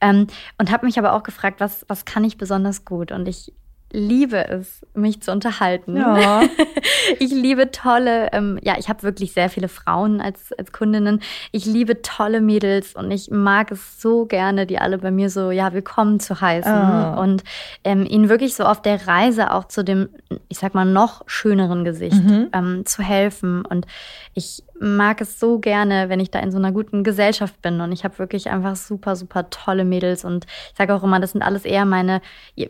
Ähm, 0.02 0.28
und 0.58 0.72
habe 0.72 0.86
mich 0.86 1.00
aber 1.00 1.14
auch 1.14 1.24
gefragt, 1.24 1.62
was, 1.62 1.86
was 1.88 2.04
kann 2.06 2.24
ich 2.26 2.38
besonders 2.38 2.84
gut? 2.84 3.12
Und 3.14 3.28
ich 3.28 3.54
liebe 3.92 4.48
es, 4.48 4.86
mich 4.94 5.22
zu 5.22 5.32
unterhalten. 5.32 5.98
Ja. 5.98 6.42
ich 7.20 7.32
liebe 7.32 7.72
tolle, 7.72 8.32
ähm, 8.34 8.60
ja, 8.62 8.76
ich 8.78 8.90
habe 8.90 9.04
wirklich 9.04 9.34
sehr 9.34 9.50
viele 9.50 9.68
Frauen 9.68 10.22
als, 10.22 10.52
als 10.54 10.72
Kundinnen. 10.72 11.22
Ich 11.52 11.66
liebe 11.66 12.02
tolle 12.02 12.42
Mädels 12.42 12.96
und 12.96 13.10
ich 13.12 13.32
mag 13.32 13.72
es 13.72 14.00
so 14.02 14.26
gerne, 14.26 14.66
die 14.66 14.78
alle 14.78 15.00
bei 15.00 15.12
mir 15.12 15.30
so, 15.30 15.52
ja, 15.52 15.74
willkommen 15.74 16.20
zu 16.20 16.40
heißen 16.40 17.16
oh. 17.18 17.22
und 17.22 17.44
ähm, 17.84 18.06
ihnen 18.06 18.30
wirklich 18.30 18.56
so 18.56 18.64
auf 18.64 18.82
der 18.82 19.08
Reise 19.08 19.52
auch 19.54 19.66
zu 19.66 19.84
dem, 19.84 20.10
ich 20.50 20.60
sag 20.60 20.76
mal, 20.76 20.86
noch 20.86 21.24
schöneren 21.26 21.84
Gesicht 21.84 22.24
mhm. 22.24 22.50
ähm, 22.54 22.86
zu 22.86 23.02
helfen. 23.02 23.66
Und 23.66 23.88
ich 24.34 24.64
mag 24.80 25.22
es 25.22 25.40
so 25.40 25.60
gerne, 25.60 26.10
wenn 26.10 26.20
ich 26.20 26.32
da 26.32 26.40
in 26.40 26.52
so 26.52 26.58
einer 26.58 26.72
guten 26.72 27.04
Gesellschaft 27.04 27.62
bin. 27.62 27.82
Und 27.82 27.92
ich 27.92 28.04
habe 28.04 28.18
wirklich 28.20 28.50
einfach 28.50 28.76
super, 28.76 29.16
super 29.16 29.50
tolle 29.50 29.86
Mädels. 29.86 30.26
Und 30.26 30.46
ich 30.46 30.78
sage 30.78 30.94
auch 30.94 31.04
immer, 31.04 31.20
das 31.20 31.32
sind 31.32 31.42
alles 31.42 31.66
eher 31.66 31.86
meine, 31.86 32.22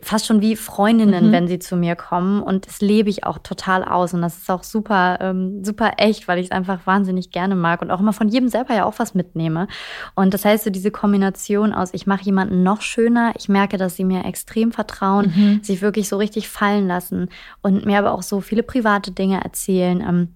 fast 0.02 0.26
schon 0.26 0.40
wie 0.40 0.56
Freundinnen, 0.56 1.28
mhm. 1.28 1.32
wenn 1.32 1.48
sie 1.48 1.58
zu 1.58 1.76
mir 1.76 1.96
kommen. 1.96 2.42
Und 2.42 2.66
das 2.66 2.80
lebe 2.80 3.10
ich 3.10 3.24
auch 3.24 3.38
total 3.38 3.84
aus. 3.84 4.14
Und 4.14 4.22
das 4.22 4.38
ist 4.38 4.50
auch 4.50 4.62
super, 4.62 5.18
ähm, 5.20 5.64
super 5.64 5.92
echt, 5.98 6.28
weil 6.28 6.38
ich 6.38 6.46
es 6.46 6.52
einfach 6.52 6.86
wahnsinnig 6.86 7.30
gerne 7.30 7.54
mag 7.54 7.82
und 7.82 7.90
auch 7.90 8.00
immer 8.00 8.12
von 8.12 8.28
jedem 8.28 8.48
selber 8.48 8.74
ja 8.74 8.84
auch 8.84 8.98
was 8.98 9.14
mitnehme. 9.14 9.68
Und 10.14 10.34
das 10.34 10.44
heißt, 10.44 10.64
so 10.64 10.70
diese 10.70 10.90
Kombination 10.90 11.72
aus, 11.72 11.94
ich 11.94 12.06
mache 12.06 12.24
jemanden 12.24 12.62
noch 12.62 12.82
schöner, 12.82 13.32
ich 13.36 13.48
merke, 13.48 13.76
dass 13.76 13.96
sie 13.96 14.04
mir 14.04 14.24
extrem 14.24 14.72
vertrauen, 14.72 15.32
mhm. 15.34 15.62
sich 15.62 15.82
wirklich 15.82 16.08
so 16.08 16.16
richtig 16.16 16.48
fallen 16.48 16.88
lassen 16.88 17.28
und 17.62 17.86
mir 17.86 17.98
aber 17.98 18.12
auch 18.12 18.22
so 18.22 18.40
viele 18.40 18.62
private 18.62 19.12
Dinge 19.12 19.42
erzählen. 19.42 20.00
Ähm, 20.00 20.28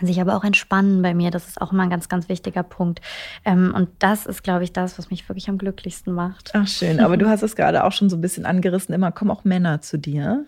sich 0.00 0.20
aber 0.20 0.36
auch 0.36 0.44
entspannen 0.44 1.02
bei 1.02 1.14
mir. 1.14 1.30
Das 1.30 1.48
ist 1.48 1.60
auch 1.60 1.72
immer 1.72 1.84
ein 1.84 1.90
ganz, 1.90 2.08
ganz 2.08 2.28
wichtiger 2.28 2.62
Punkt. 2.62 3.00
Ähm, 3.44 3.72
und 3.74 3.88
das 3.98 4.26
ist, 4.26 4.42
glaube 4.42 4.64
ich, 4.64 4.72
das, 4.72 4.98
was 4.98 5.10
mich 5.10 5.28
wirklich 5.28 5.48
am 5.48 5.58
glücklichsten 5.58 6.12
macht. 6.12 6.50
Ach, 6.54 6.66
schön. 6.66 7.00
Aber 7.00 7.16
du 7.16 7.28
hast 7.28 7.42
es 7.42 7.56
gerade 7.56 7.84
auch 7.84 7.92
schon 7.92 8.10
so 8.10 8.16
ein 8.16 8.20
bisschen 8.20 8.46
angerissen. 8.46 8.94
Immer 8.94 9.12
kommen 9.12 9.30
auch 9.30 9.44
Männer 9.44 9.80
zu 9.80 9.98
dir. 9.98 10.44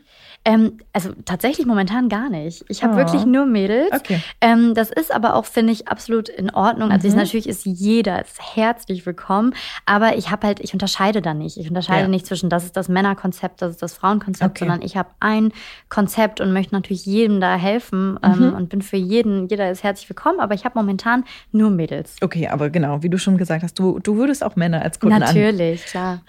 Ähm, 0.47 0.79
also 0.93 1.11
tatsächlich 1.25 1.67
momentan 1.67 2.09
gar 2.09 2.31
nicht. 2.31 2.65
Ich 2.69 2.85
habe 2.85 2.95
oh. 2.95 2.97
wirklich 2.99 3.27
nur 3.27 3.47
Mädels. 3.47 3.91
Okay. 3.93 4.23
Ähm, 4.41 4.75
das 4.75 4.91
ist 4.91 5.13
aber 5.13 5.35
auch, 5.35 5.45
finde 5.45 5.73
ich, 5.73 5.89
absolut 5.89 6.29
in 6.29 6.51
Ordnung. 6.51 6.93
Also 6.93 7.09
mhm. 7.09 7.17
natürlich 7.17 7.49
ist 7.49 7.67
jeder 7.67 8.21
ist 8.21 8.39
herzlich 8.55 9.07
willkommen, 9.07 9.55
aber 9.87 10.17
ich 10.17 10.31
habe 10.31 10.47
halt, 10.47 10.61
ich 10.61 10.73
unterscheide 10.73 11.21
da 11.21 11.35
nicht. 11.35 11.57
Ich 11.57 11.69
unterscheide 11.69 12.03
ja. 12.03 12.09
nicht 12.09 12.27
zwischen, 12.27 12.49
das 12.49 12.65
ist 12.65 12.77
das 12.77 12.89
Männerkonzept, 12.89 13.61
das 13.61 13.73
ist 13.73 13.83
das 13.83 13.95
Frauenkonzept, 13.95 14.53
okay. 14.53 14.67
sondern 14.67 14.83
ich 14.83 14.97
habe 14.97 15.09
ein 15.19 15.53
Konzept 15.89 16.41
und 16.41 16.53
möchte 16.53 16.77
natürlich 16.77 17.05
jedem 17.07 17.41
da 17.41 17.57
helfen 17.57 18.17
ähm, 18.23 18.51
mhm. 18.51 18.55
und 18.55 18.69
bin 18.69 18.83
für 18.83 18.97
jeden, 18.97 19.49
jeder 19.49 19.69
ist 19.73 19.83
herzlich 19.83 20.09
willkommen, 20.09 20.39
aber 20.39 20.55
ich 20.55 20.65
habe 20.65 20.79
momentan 20.79 21.25
nur 21.51 21.71
Mädels. 21.71 22.15
Okay, 22.23 22.47
aber 22.47 22.71
genau, 22.71 23.03
wie 23.03 23.09
du 23.09 23.19
schon 23.19 23.37
gesagt 23.37 23.65
hast, 23.65 23.81
du, 23.81 23.99
du 23.99 24.17
würdest 24.17 24.45
auch 24.45 24.55
Männer 24.55 24.83
als 24.83 25.01
Kunden 25.01 25.19
Natürlich, 25.19 25.87
an. 25.87 25.91
klar. 25.91 26.21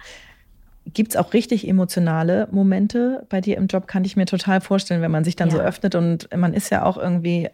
Gibt 0.97 1.11
es 1.11 1.15
auch 1.15 1.33
richtig 1.33 1.67
emotionale 1.67 2.47
Momente 2.49 3.23
bei 3.29 3.39
dir 3.39 3.55
im 3.57 3.67
Job? 3.67 3.85
Kann 3.85 4.03
ich 4.03 4.17
mir 4.17 4.25
total 4.25 4.61
vorstellen, 4.61 5.03
wenn 5.03 5.11
man 5.11 5.23
sich 5.23 5.35
dann 5.35 5.49
ja. 5.49 5.57
so 5.57 5.61
öffnet 5.61 5.93
und 5.93 6.27
man 6.35 6.55
ist 6.55 6.71
ja 6.71 6.83
auch 6.83 6.97
irgendwie 6.97 7.49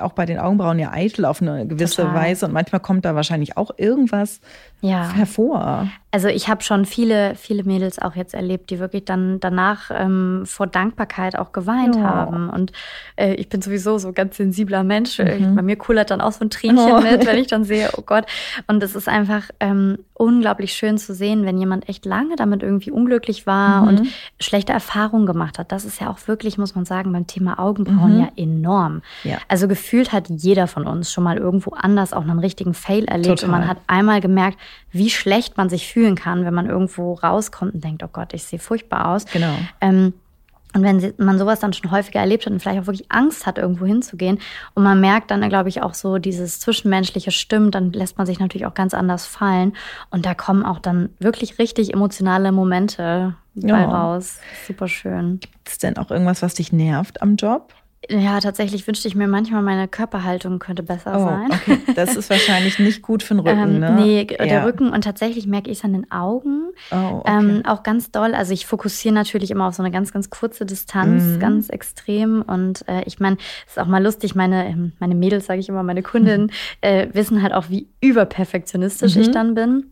auch 0.00 0.14
bei 0.14 0.24
den 0.24 0.38
Augenbrauen 0.38 0.78
ja 0.78 0.92
eitel 0.92 1.26
auf 1.26 1.42
eine 1.42 1.66
gewisse 1.66 1.96
Total. 1.96 2.14
Weise 2.14 2.46
und 2.46 2.52
manchmal 2.52 2.80
kommt 2.80 3.04
da 3.04 3.14
wahrscheinlich 3.14 3.58
auch 3.58 3.70
irgendwas 3.76 4.40
ja. 4.80 5.12
hervor. 5.12 5.90
Also 6.16 6.28
ich 6.28 6.48
habe 6.48 6.62
schon 6.62 6.86
viele, 6.86 7.34
viele 7.34 7.62
Mädels 7.64 7.98
auch 7.98 8.16
jetzt 8.16 8.32
erlebt, 8.32 8.70
die 8.70 8.78
wirklich 8.78 9.04
dann 9.04 9.38
danach 9.38 9.90
ähm, 9.90 10.44
vor 10.46 10.66
Dankbarkeit 10.66 11.38
auch 11.38 11.52
geweint 11.52 11.94
oh. 11.98 12.00
haben. 12.00 12.48
Und 12.48 12.72
äh, 13.16 13.34
ich 13.34 13.50
bin 13.50 13.60
sowieso 13.60 13.98
so 13.98 14.14
ganz 14.14 14.38
sensibler 14.38 14.82
Mensch. 14.82 15.18
Mhm. 15.18 15.54
Bei 15.54 15.60
mir 15.60 15.76
kullert 15.76 16.10
dann 16.10 16.22
auch 16.22 16.32
so 16.32 16.42
ein 16.42 16.48
Tränchen 16.48 16.90
oh. 16.90 17.02
mit, 17.02 17.26
wenn 17.26 17.36
ich 17.36 17.48
dann 17.48 17.64
sehe, 17.64 17.90
oh 17.98 18.00
Gott. 18.00 18.24
Und 18.66 18.82
es 18.82 18.96
ist 18.96 19.10
einfach 19.10 19.50
ähm, 19.60 19.98
unglaublich 20.14 20.72
schön 20.72 20.96
zu 20.96 21.14
sehen, 21.14 21.44
wenn 21.44 21.58
jemand 21.58 21.86
echt 21.86 22.06
lange 22.06 22.34
damit 22.36 22.62
irgendwie 22.62 22.90
unglücklich 22.90 23.46
war 23.46 23.82
mhm. 23.82 23.88
und 23.88 24.08
schlechte 24.40 24.72
Erfahrungen 24.72 25.26
gemacht 25.26 25.58
hat. 25.58 25.70
Das 25.70 25.84
ist 25.84 26.00
ja 26.00 26.08
auch 26.08 26.26
wirklich, 26.26 26.56
muss 26.56 26.74
man 26.74 26.86
sagen, 26.86 27.12
beim 27.12 27.26
Thema 27.26 27.58
Augenbrauen 27.58 28.14
mhm. 28.14 28.20
ja 28.20 28.28
enorm. 28.36 29.02
Ja. 29.22 29.36
Also 29.48 29.68
gefühlt 29.68 30.12
hat 30.12 30.30
jeder 30.30 30.66
von 30.66 30.86
uns 30.86 31.12
schon 31.12 31.24
mal 31.24 31.36
irgendwo 31.36 31.72
anders 31.72 32.14
auch 32.14 32.22
einen 32.22 32.38
richtigen 32.38 32.72
Fail 32.72 33.04
erlebt. 33.04 33.40
Total. 33.40 33.44
Und 33.54 33.60
man 33.60 33.68
hat 33.68 33.76
einmal 33.86 34.22
gemerkt, 34.22 34.56
wie 34.96 35.10
schlecht 35.10 35.56
man 35.56 35.68
sich 35.68 35.86
fühlen 35.86 36.14
kann, 36.14 36.44
wenn 36.44 36.54
man 36.54 36.68
irgendwo 36.68 37.14
rauskommt 37.14 37.74
und 37.74 37.84
denkt, 37.84 38.02
oh 38.02 38.08
Gott, 38.12 38.34
ich 38.34 38.44
sehe 38.44 38.58
furchtbar 38.58 39.08
aus. 39.08 39.24
Genau. 39.26 39.54
Ähm, 39.80 40.12
und 40.76 40.82
wenn 40.82 41.14
man 41.16 41.38
sowas 41.38 41.60
dann 41.60 41.72
schon 41.72 41.90
häufiger 41.90 42.20
erlebt 42.20 42.44
hat 42.44 42.52
und 42.52 42.60
vielleicht 42.60 42.82
auch 42.82 42.86
wirklich 42.86 43.10
Angst 43.10 43.46
hat, 43.46 43.56
irgendwo 43.56 43.86
hinzugehen 43.86 44.38
und 44.74 44.82
man 44.82 45.00
merkt 45.00 45.30
dann, 45.30 45.48
glaube 45.48 45.70
ich, 45.70 45.82
auch 45.82 45.94
so 45.94 46.18
dieses 46.18 46.60
Zwischenmenschliche 46.60 47.30
stimmt, 47.30 47.74
dann 47.74 47.92
lässt 47.92 48.18
man 48.18 48.26
sich 48.26 48.38
natürlich 48.40 48.66
auch 48.66 48.74
ganz 48.74 48.92
anders 48.92 49.24
fallen. 49.24 49.72
Und 50.10 50.26
da 50.26 50.34
kommen 50.34 50.64
auch 50.64 50.78
dann 50.78 51.08
wirklich 51.18 51.58
richtig 51.58 51.94
emotionale 51.94 52.52
Momente 52.52 53.34
bei 53.54 53.68
ja. 53.68 53.84
raus. 53.86 54.38
Super 54.66 54.86
schön. 54.86 55.40
Gibt 55.40 55.66
es 55.66 55.78
denn 55.78 55.96
auch 55.96 56.10
irgendwas, 56.10 56.42
was 56.42 56.52
dich 56.52 56.72
nervt 56.72 57.22
am 57.22 57.36
Job? 57.36 57.72
Ja, 58.08 58.38
tatsächlich 58.40 58.86
wünschte 58.86 59.08
ich 59.08 59.14
mir 59.14 59.26
manchmal, 59.26 59.62
meine 59.62 59.88
Körperhaltung 59.88 60.58
könnte 60.58 60.82
besser 60.82 61.14
oh, 61.16 61.24
sein. 61.24 61.48
Okay. 61.50 61.78
Das 61.94 62.14
ist 62.14 62.30
wahrscheinlich 62.30 62.78
nicht 62.78 63.02
gut 63.02 63.22
für 63.22 63.34
den 63.34 63.40
Rücken, 63.40 63.58
ähm, 63.58 63.78
ne? 63.80 63.90
Nee, 63.92 64.24
der 64.24 64.46
ja. 64.46 64.64
Rücken 64.64 64.90
und 64.90 65.02
tatsächlich 65.02 65.46
merke 65.46 65.70
ich 65.70 65.78
es 65.78 65.84
an 65.84 65.92
den 65.92 66.10
Augen. 66.12 66.68
Oh, 66.92 67.20
okay. 67.20 67.38
ähm, 67.38 67.62
auch 67.66 67.82
ganz 67.82 68.12
doll. 68.12 68.34
Also 68.34 68.52
ich 68.52 68.66
fokussiere 68.66 69.14
natürlich 69.14 69.50
immer 69.50 69.66
auf 69.66 69.74
so 69.74 69.82
eine 69.82 69.90
ganz, 69.90 70.12
ganz 70.12 70.30
kurze 70.30 70.66
Distanz, 70.66 71.24
mhm. 71.24 71.40
ganz 71.40 71.68
extrem. 71.68 72.42
Und 72.42 72.86
äh, 72.86 73.02
ich 73.06 73.18
meine, 73.18 73.38
es 73.66 73.72
ist 73.72 73.78
auch 73.78 73.86
mal 73.86 74.02
lustig, 74.02 74.34
meine, 74.34 74.68
ähm, 74.68 74.92
meine 75.00 75.14
Mädels, 75.14 75.46
sage 75.46 75.60
ich 75.60 75.68
immer, 75.68 75.82
meine 75.82 76.02
Kundinnen, 76.02 76.46
mhm. 76.46 76.50
äh, 76.82 77.08
wissen 77.12 77.42
halt 77.42 77.54
auch, 77.54 77.70
wie 77.70 77.88
überperfektionistisch 78.00 79.16
mhm. 79.16 79.20
ich 79.22 79.30
dann 79.32 79.54
bin. 79.54 79.90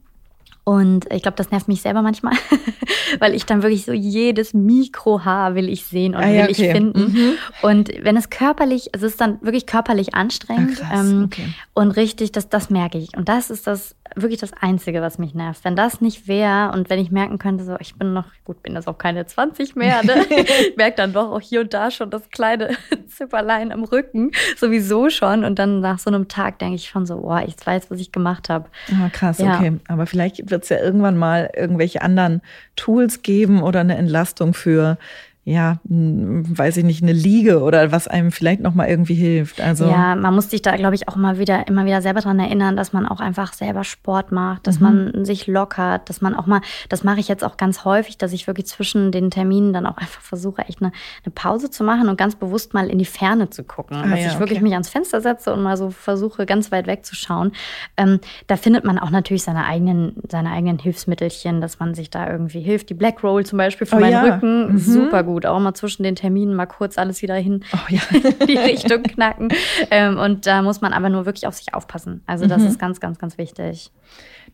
Und 0.65 1.13
ich 1.13 1.23
glaube, 1.23 1.37
das 1.37 1.51
nervt 1.51 1.69
mich 1.69 1.83
selber 1.83 2.01
manchmal, 2.01 2.33
weil 3.19 3.35
ich 3.35 3.45
dann 3.45 3.63
wirklich 3.63 3.85
so 3.85 3.93
jedes 3.93 4.55
Mikrohaar 4.55 5.55
will 5.55 5.69
ich 5.69 5.85
sehen 5.85 6.15
und 6.15 6.23
ah, 6.23 6.29
ja, 6.29 6.45
will 6.45 6.53
okay. 6.53 6.67
ich 6.67 6.73
finden. 6.73 7.13
Mhm. 7.13 7.33
Und 7.61 7.91
wenn 8.01 8.17
es 8.17 8.31
körperlich, 8.31 8.89
es 8.93 9.03
ist 9.03 9.21
dann 9.21 9.41
wirklich 9.43 9.67
körperlich 9.67 10.15
anstrengend 10.15 10.83
ah, 10.83 11.01
ähm, 11.01 11.25
okay. 11.27 11.49
und 11.75 11.91
richtig, 11.91 12.33
das, 12.33 12.49
das 12.49 12.71
merke 12.71 12.97
ich. 12.97 13.15
Und 13.15 13.29
das 13.29 13.51
ist 13.51 13.67
das 13.67 13.95
wirklich 14.15 14.41
das 14.41 14.53
Einzige, 14.53 15.01
was 15.01 15.19
mich 15.19 15.35
nervt. 15.35 15.65
Wenn 15.65 15.77
das 15.77 16.01
nicht 16.01 16.29
wäre 16.29 16.73
und 16.73 16.91
wenn 16.91 16.99
ich 16.99 17.11
merken 17.11 17.39
könnte, 17.39 17.65
so 17.65 17.77
ich 17.81 17.95
bin 17.97 18.13
noch, 18.13 18.27
gut, 18.45 18.63
bin 18.63 18.75
das 18.75 18.87
auch 18.87 18.99
keine 18.99 19.27
20 19.27 19.77
mehr, 19.77 20.05
ne? 20.05 20.27
ich 20.29 20.77
merke 20.77 20.97
dann 20.97 21.13
doch 21.13 21.33
auch 21.33 21.41
hier 21.41 21.63
und 21.63 21.75
da 21.75 21.91
schon 21.91 22.11
das 22.11 22.29
kleine 22.31 22.77
Zipperlein 23.09 23.73
am 23.73 23.85
Rücken, 23.85 24.31
sowieso 24.57 25.11
schon. 25.11 25.45
Und 25.45 25.59
dann 25.59 25.81
nach 25.81 25.99
so 25.99 26.11
einem 26.11 26.29
Tag 26.29 26.59
denke 26.59 26.77
ich 26.77 26.89
schon 26.89 27.07
so, 27.07 27.23
boah, 27.23 27.43
ich 27.47 27.55
weiß, 27.65 27.91
was 27.91 27.99
ich 27.99 28.13
gemacht 28.13 28.49
habe. 28.49 28.69
Ah, 28.93 29.09
krass, 29.09 29.39
ja. 29.39 29.57
okay. 29.57 29.79
Aber 29.89 30.07
vielleicht 30.07 30.51
wird 30.51 30.65
es 30.65 30.69
ja 30.69 30.79
irgendwann 30.79 31.17
mal 31.17 31.51
irgendwelche 31.57 32.03
anderen 32.03 32.43
Tools 32.77 33.23
geben 33.23 33.63
oder 33.63 33.81
eine 33.81 33.97
Entlastung 33.97 34.55
für 34.55 34.99
ja, 35.47 35.79
weiß 35.85 36.79
ich 36.79 36.85
nicht, 36.85 37.03
eine 37.03 37.13
Liege 37.13 37.61
oder 37.61 37.93
was 37.93 38.09
einem 38.09 38.33
vielleicht 38.33 38.63
noch 38.63 38.75
mal 38.75 38.89
irgendwie 38.89 39.15
hilft. 39.15 39.61
Also 39.61 39.85
ja, 39.85 40.15
man 40.15 40.35
muss 40.35 40.49
sich 40.49 40.63
da, 40.63 40.75
glaube 40.77 40.95
ich, 40.95 41.07
auch 41.07 41.17
immer 41.17 41.39
wieder, 41.39 41.69
immer 41.69 41.85
wieder 41.85 42.01
selber 42.01 42.23
dran 42.23 42.39
erinnern, 42.39 42.77
dass 42.77 42.95
man 42.95 43.07
auch 43.07 43.21
einfach 43.21 43.53
selber 43.53 43.85
Sport 43.85 44.33
macht, 44.33 44.67
dass 44.67 44.81
mhm. 44.81 45.13
man 45.13 45.25
sich 45.27 45.47
lockert, 45.47 46.09
dass 46.09 46.23
man 46.23 46.35
auch 46.35 46.47
mal, 46.47 46.63
das 46.89 47.05
mache 47.05 47.21
ich 47.21 47.29
jetzt 47.29 47.45
auch 47.45 47.59
ganz 47.59 47.85
häufig, 47.85 48.17
dass 48.17 48.33
ich 48.33 48.47
wirklich 48.47 48.67
zwischen 48.67 49.13
den 49.13 49.31
Terminen 49.31 49.75
dann 49.75 49.85
auch 49.85 49.99
einfach 49.99 50.23
versuche, 50.23 50.63
echt 50.63 50.81
eine, 50.81 50.93
eine 51.25 51.33
Pause 51.35 51.69
zu 51.69 51.85
machen 51.85 52.09
und 52.09 52.17
ganz 52.17 52.37
bewusst 52.37 52.73
mal 52.73 52.89
in 52.89 52.97
die 52.97 53.05
Ferne 53.05 53.51
zu 53.51 53.65
gucken. 53.65 53.99
Ah, 53.99 54.09
dass 54.09 54.21
ja, 54.21 54.29
ich 54.29 54.39
wirklich 54.39 54.59
okay. 54.59 54.65
mich 54.65 54.73
ans 54.73 54.89
Fenster 54.89 55.21
setze 55.21 55.53
und 55.53 55.63
mal 55.63 55.77
so 55.77 55.91
versuche, 55.91 56.47
ganz 56.47 56.73
weit 56.73 56.87
weg 56.87 57.05
zu 57.05 57.15
schauen. 57.15 57.53
Ähm, 57.99 58.19
da 58.47 58.57
findet 58.57 58.85
man 58.85 58.99
auch 58.99 59.11
natürlich 59.11 59.43
seine 59.43 59.67
eigenen, 59.67 60.15
seine 60.27 60.53
eigenen 60.53 60.79
Hilfsmittelchen, 60.79 61.61
dass 61.61 61.81
man 61.81 61.95
sich 61.95 62.09
da 62.09 62.31
irgendwie 62.31 62.61
hilft. 62.61 62.89
Die 62.89 62.95
Black 62.95 63.23
Roll 63.23 63.45
zum 63.45 63.59
Beispiel 63.59 63.87
für 63.87 63.97
oh, 63.97 64.01
meinen 64.01 64.13
ja. 64.13 64.23
Rücken, 64.23 64.73
mhm. 64.73 64.79
super 64.79 65.23
gut 65.23 65.34
gut. 65.35 65.47
Auch 65.47 65.59
mal 65.59 65.75
zwischen 65.75 66.05
den 66.05 66.17
Terminen 66.17 66.55
mal 66.55 66.67
kurz 66.67 66.97
alles 66.97 67.21
wieder 67.21 67.35
hin 67.35 67.65
oh, 67.73 67.79
ja. 67.89 68.01
die 68.47 68.57
Richtung 68.57 69.03
knacken. 69.03 69.49
Ähm, 69.91 70.19
und 70.19 70.47
da 70.47 70.63
muss 70.63 70.81
man 70.81 70.93
aber 70.93 71.09
nur 71.11 71.27
wirklich 71.27 71.47
auf 71.47 71.55
sich 71.55 71.75
aufpassen. 71.75 72.23
Also 72.27 72.47
das 72.47 72.63
mhm. 72.63 72.69
ist 72.69 72.79
ganz, 72.79 73.01
ganz, 73.01 73.19
ganz 73.19 73.37
wichtig. 73.37 73.91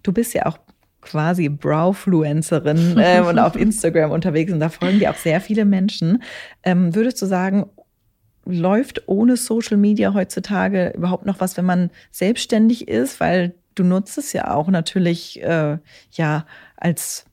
Du 0.02 0.12
bist 0.12 0.34
ja 0.34 0.46
auch 0.46 0.58
quasi 1.02 1.48
Browfluencerin 1.48 2.98
äh, 2.98 3.20
und 3.20 3.38
auf 3.38 3.56
Instagram 3.56 4.10
unterwegs 4.10 4.52
und 4.52 4.60
da 4.60 4.68
folgen 4.68 4.98
dir 4.98 5.10
auch 5.10 5.16
sehr 5.16 5.40
viele 5.40 5.64
Menschen. 5.64 6.22
Ähm, 6.62 6.94
würdest 6.94 7.20
du 7.20 7.26
sagen, 7.26 7.66
läuft 8.44 9.06
ohne 9.06 9.36
Social 9.36 9.76
Media 9.76 10.14
heutzutage 10.14 10.92
überhaupt 10.96 11.26
noch 11.26 11.40
was, 11.40 11.56
wenn 11.56 11.66
man 11.66 11.90
selbstständig 12.10 12.88
ist? 12.88 13.20
Weil 13.20 13.54
du 13.74 13.84
nutzt 13.84 14.18
es 14.18 14.32
ja 14.32 14.52
auch 14.54 14.68
natürlich 14.68 15.42
äh, 15.42 15.78
ja 16.12 16.46
als 16.76 17.26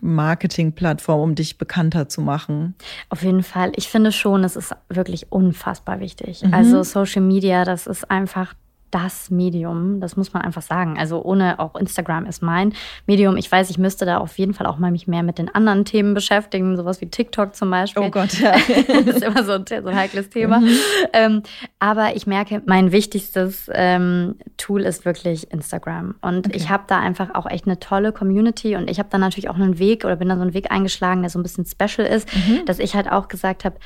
Marketingplattform, 0.00 1.20
um 1.20 1.34
dich 1.34 1.58
bekannter 1.58 2.08
zu 2.08 2.20
machen? 2.20 2.74
Auf 3.08 3.22
jeden 3.22 3.42
Fall. 3.42 3.72
Ich 3.76 3.88
finde 3.88 4.12
schon, 4.12 4.44
es 4.44 4.56
ist 4.56 4.74
wirklich 4.88 5.32
unfassbar 5.32 6.00
wichtig. 6.00 6.42
Mhm. 6.42 6.54
Also 6.54 6.82
Social 6.82 7.22
Media, 7.22 7.64
das 7.64 7.86
ist 7.86 8.10
einfach 8.10 8.54
das 8.90 9.30
Medium, 9.30 10.00
das 10.00 10.16
muss 10.16 10.32
man 10.32 10.42
einfach 10.42 10.62
sagen. 10.62 10.98
Also 10.98 11.22
ohne 11.22 11.58
auch 11.58 11.74
Instagram 11.76 12.26
ist 12.26 12.42
mein 12.42 12.72
Medium. 13.06 13.36
Ich 13.36 13.50
weiß, 13.50 13.70
ich 13.70 13.78
müsste 13.78 14.06
da 14.06 14.18
auf 14.18 14.38
jeden 14.38 14.54
Fall 14.54 14.66
auch 14.66 14.78
mal 14.78 14.90
mich 14.90 15.06
mehr 15.06 15.22
mit 15.22 15.38
den 15.38 15.54
anderen 15.54 15.84
Themen 15.84 16.14
beschäftigen, 16.14 16.76
sowas 16.76 17.00
wie 17.00 17.06
TikTok 17.06 17.54
zum 17.54 17.70
Beispiel. 17.70 18.02
Oh 18.02 18.10
Gott, 18.10 18.32
ja. 18.40 18.52
das 19.04 19.16
ist 19.16 19.22
immer 19.22 19.44
so 19.44 19.52
ein, 19.52 19.64
so 19.66 19.88
ein 19.88 19.96
heikles 19.96 20.30
Thema. 20.30 20.60
Mhm. 20.60 20.68
Ähm, 21.12 21.42
aber 21.78 22.16
ich 22.16 22.26
merke, 22.26 22.62
mein 22.66 22.92
wichtigstes 22.92 23.70
ähm, 23.72 24.36
Tool 24.56 24.82
ist 24.82 25.04
wirklich 25.04 25.50
Instagram. 25.52 26.14
Und 26.20 26.46
okay. 26.46 26.56
ich 26.56 26.70
habe 26.70 26.84
da 26.86 26.98
einfach 26.98 27.34
auch 27.34 27.46
echt 27.46 27.66
eine 27.66 27.78
tolle 27.78 28.12
Community 28.12 28.76
und 28.76 28.88
ich 28.88 28.98
habe 28.98 29.08
da 29.10 29.18
natürlich 29.18 29.50
auch 29.50 29.56
einen 29.56 29.78
Weg 29.78 30.04
oder 30.04 30.16
bin 30.16 30.28
da 30.28 30.36
so 30.36 30.42
einen 30.42 30.54
Weg 30.54 30.70
eingeschlagen, 30.70 31.22
der 31.22 31.30
so 31.30 31.38
ein 31.38 31.42
bisschen 31.42 31.66
special 31.66 32.06
ist, 32.06 32.28
mhm. 32.34 32.64
dass 32.66 32.78
ich 32.78 32.94
halt 32.94 33.10
auch 33.10 33.28
gesagt 33.28 33.64
habe, 33.64 33.76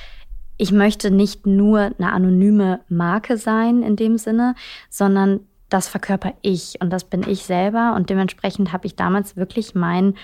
ich 0.56 0.72
möchte 0.72 1.10
nicht 1.10 1.46
nur 1.46 1.92
eine 1.98 2.12
anonyme 2.12 2.80
Marke 2.88 3.36
sein 3.36 3.82
in 3.82 3.96
dem 3.96 4.18
Sinne, 4.18 4.54
sondern 4.90 5.40
das 5.68 5.88
verkörper 5.88 6.34
ich 6.42 6.80
und 6.80 6.90
das 6.90 7.04
bin 7.04 7.26
ich 7.26 7.44
selber. 7.44 7.94
Und 7.96 8.10
dementsprechend 8.10 8.72
habe 8.72 8.86
ich 8.86 8.94
damals 8.94 9.36
wirklich 9.36 9.74
mein 9.74 10.14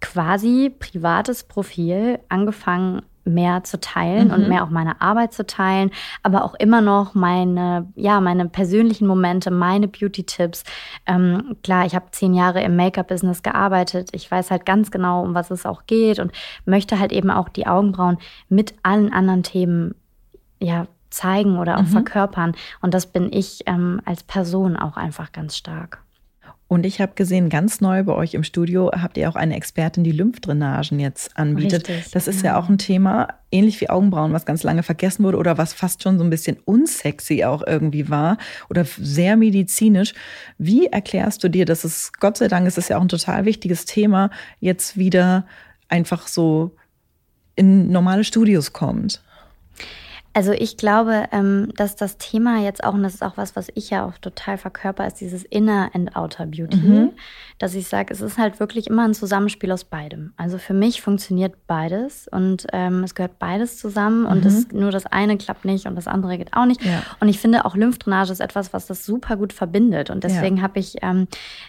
quasi 0.00 0.70
privates 0.78 1.44
Profil 1.44 2.20
angefangen 2.28 3.02
mehr 3.28 3.64
zu 3.64 3.80
teilen 3.80 4.28
mhm. 4.28 4.34
und 4.34 4.48
mehr 4.48 4.64
auch 4.64 4.70
meine 4.70 5.00
Arbeit 5.00 5.32
zu 5.32 5.46
teilen, 5.46 5.90
aber 6.22 6.44
auch 6.44 6.54
immer 6.54 6.80
noch 6.80 7.14
meine, 7.14 7.86
ja, 7.94 8.20
meine 8.20 8.48
persönlichen 8.48 9.06
Momente, 9.06 9.50
meine 9.50 9.88
Beauty-Tipps. 9.88 10.64
Ähm, 11.06 11.56
klar, 11.62 11.86
ich 11.86 11.94
habe 11.94 12.06
zehn 12.10 12.34
Jahre 12.34 12.62
im 12.62 12.76
Make-up-Business 12.76 13.42
gearbeitet. 13.42 14.10
Ich 14.12 14.30
weiß 14.30 14.50
halt 14.50 14.66
ganz 14.66 14.90
genau, 14.90 15.22
um 15.22 15.34
was 15.34 15.50
es 15.50 15.66
auch 15.66 15.86
geht 15.86 16.18
und 16.18 16.32
möchte 16.64 16.98
halt 16.98 17.12
eben 17.12 17.30
auch 17.30 17.48
die 17.48 17.66
Augenbrauen 17.66 18.18
mit 18.48 18.74
allen 18.82 19.12
anderen 19.12 19.42
Themen, 19.42 19.94
ja, 20.60 20.86
zeigen 21.10 21.58
oder 21.58 21.78
auch 21.78 21.82
mhm. 21.82 21.86
verkörpern. 21.86 22.54
Und 22.80 22.94
das 22.94 23.06
bin 23.06 23.32
ich 23.32 23.62
ähm, 23.66 24.00
als 24.04 24.22
Person 24.22 24.76
auch 24.76 24.96
einfach 24.96 25.32
ganz 25.32 25.56
stark. 25.56 26.02
Und 26.68 26.84
ich 26.84 27.00
habe 27.00 27.12
gesehen, 27.14 27.48
ganz 27.48 27.80
neu 27.80 28.04
bei 28.04 28.12
euch 28.12 28.34
im 28.34 28.44
Studio 28.44 28.90
habt 28.92 29.16
ihr 29.16 29.30
auch 29.30 29.36
eine 29.36 29.56
Expertin, 29.56 30.04
die 30.04 30.12
Lymphdrainagen 30.12 31.00
jetzt 31.00 31.34
anbietet. 31.34 31.88
Richtig, 31.88 32.10
das 32.12 32.28
ist 32.28 32.42
ja. 32.42 32.52
ja 32.52 32.58
auch 32.58 32.68
ein 32.68 32.76
Thema, 32.76 33.28
ähnlich 33.50 33.80
wie 33.80 33.88
Augenbrauen, 33.88 34.34
was 34.34 34.44
ganz 34.44 34.62
lange 34.64 34.82
vergessen 34.82 35.24
wurde 35.24 35.38
oder 35.38 35.56
was 35.56 35.72
fast 35.72 36.02
schon 36.02 36.18
so 36.18 36.24
ein 36.24 36.28
bisschen 36.28 36.58
unsexy 36.66 37.42
auch 37.44 37.66
irgendwie 37.66 38.10
war 38.10 38.36
oder 38.68 38.84
sehr 38.84 39.38
medizinisch. 39.38 40.12
Wie 40.58 40.86
erklärst 40.86 41.42
du 41.42 41.48
dir, 41.48 41.64
dass 41.64 41.84
es, 41.84 42.12
Gott 42.12 42.36
sei 42.36 42.48
Dank, 42.48 42.66
es 42.66 42.76
ist 42.76 42.90
ja 42.90 42.98
auch 42.98 43.02
ein 43.02 43.08
total 43.08 43.46
wichtiges 43.46 43.86
Thema, 43.86 44.30
jetzt 44.60 44.98
wieder 44.98 45.46
einfach 45.88 46.28
so 46.28 46.76
in 47.56 47.90
normale 47.90 48.24
Studios 48.24 48.74
kommt? 48.74 49.22
Also 50.38 50.52
ich 50.52 50.76
glaube, 50.76 51.24
ähm, 51.32 51.72
dass 51.74 51.96
das 51.96 52.16
Thema 52.16 52.62
jetzt 52.62 52.84
auch, 52.84 52.94
und 52.94 53.02
das 53.02 53.14
ist 53.14 53.24
auch 53.24 53.36
was, 53.36 53.56
was 53.56 53.72
ich 53.74 53.90
ja 53.90 54.06
auch 54.06 54.18
total 54.18 54.56
verkörper, 54.56 55.04
ist 55.04 55.16
dieses 55.16 55.42
Inner 55.42 55.90
and 55.94 56.14
Outer 56.14 56.46
Beauty. 56.46 56.76
Mhm. 56.76 57.10
Dass 57.58 57.74
ich 57.74 57.88
sage, 57.88 58.14
es 58.14 58.20
ist 58.20 58.38
halt 58.38 58.60
wirklich 58.60 58.86
immer 58.86 59.02
ein 59.02 59.14
Zusammenspiel 59.14 59.72
aus 59.72 59.82
beidem. 59.82 60.32
Also 60.36 60.58
für 60.58 60.74
mich 60.74 61.02
funktioniert 61.02 61.66
beides 61.66 62.28
und 62.28 62.68
ähm, 62.72 63.02
es 63.02 63.16
gehört 63.16 63.40
beides 63.40 63.78
zusammen 63.78 64.26
und 64.26 64.44
das, 64.44 64.68
mhm. 64.68 64.78
nur 64.78 64.92
das 64.92 65.06
eine 65.06 65.36
klappt 65.38 65.64
nicht 65.64 65.86
und 65.86 65.96
das 65.96 66.06
andere 66.06 66.38
geht 66.38 66.54
auch 66.54 66.66
nicht. 66.66 66.84
Ja. 66.84 67.02
Und 67.18 67.28
ich 67.28 67.40
finde 67.40 67.64
auch 67.64 67.74
Lymphdrainage 67.74 68.30
ist 68.30 68.38
etwas, 68.38 68.72
was 68.72 68.86
das 68.86 69.04
super 69.04 69.36
gut 69.36 69.52
verbindet. 69.52 70.08
Und 70.08 70.22
deswegen 70.22 70.58
ja. 70.58 70.62
habe 70.62 70.78
ich, 70.78 70.98
ähm, 71.02 71.26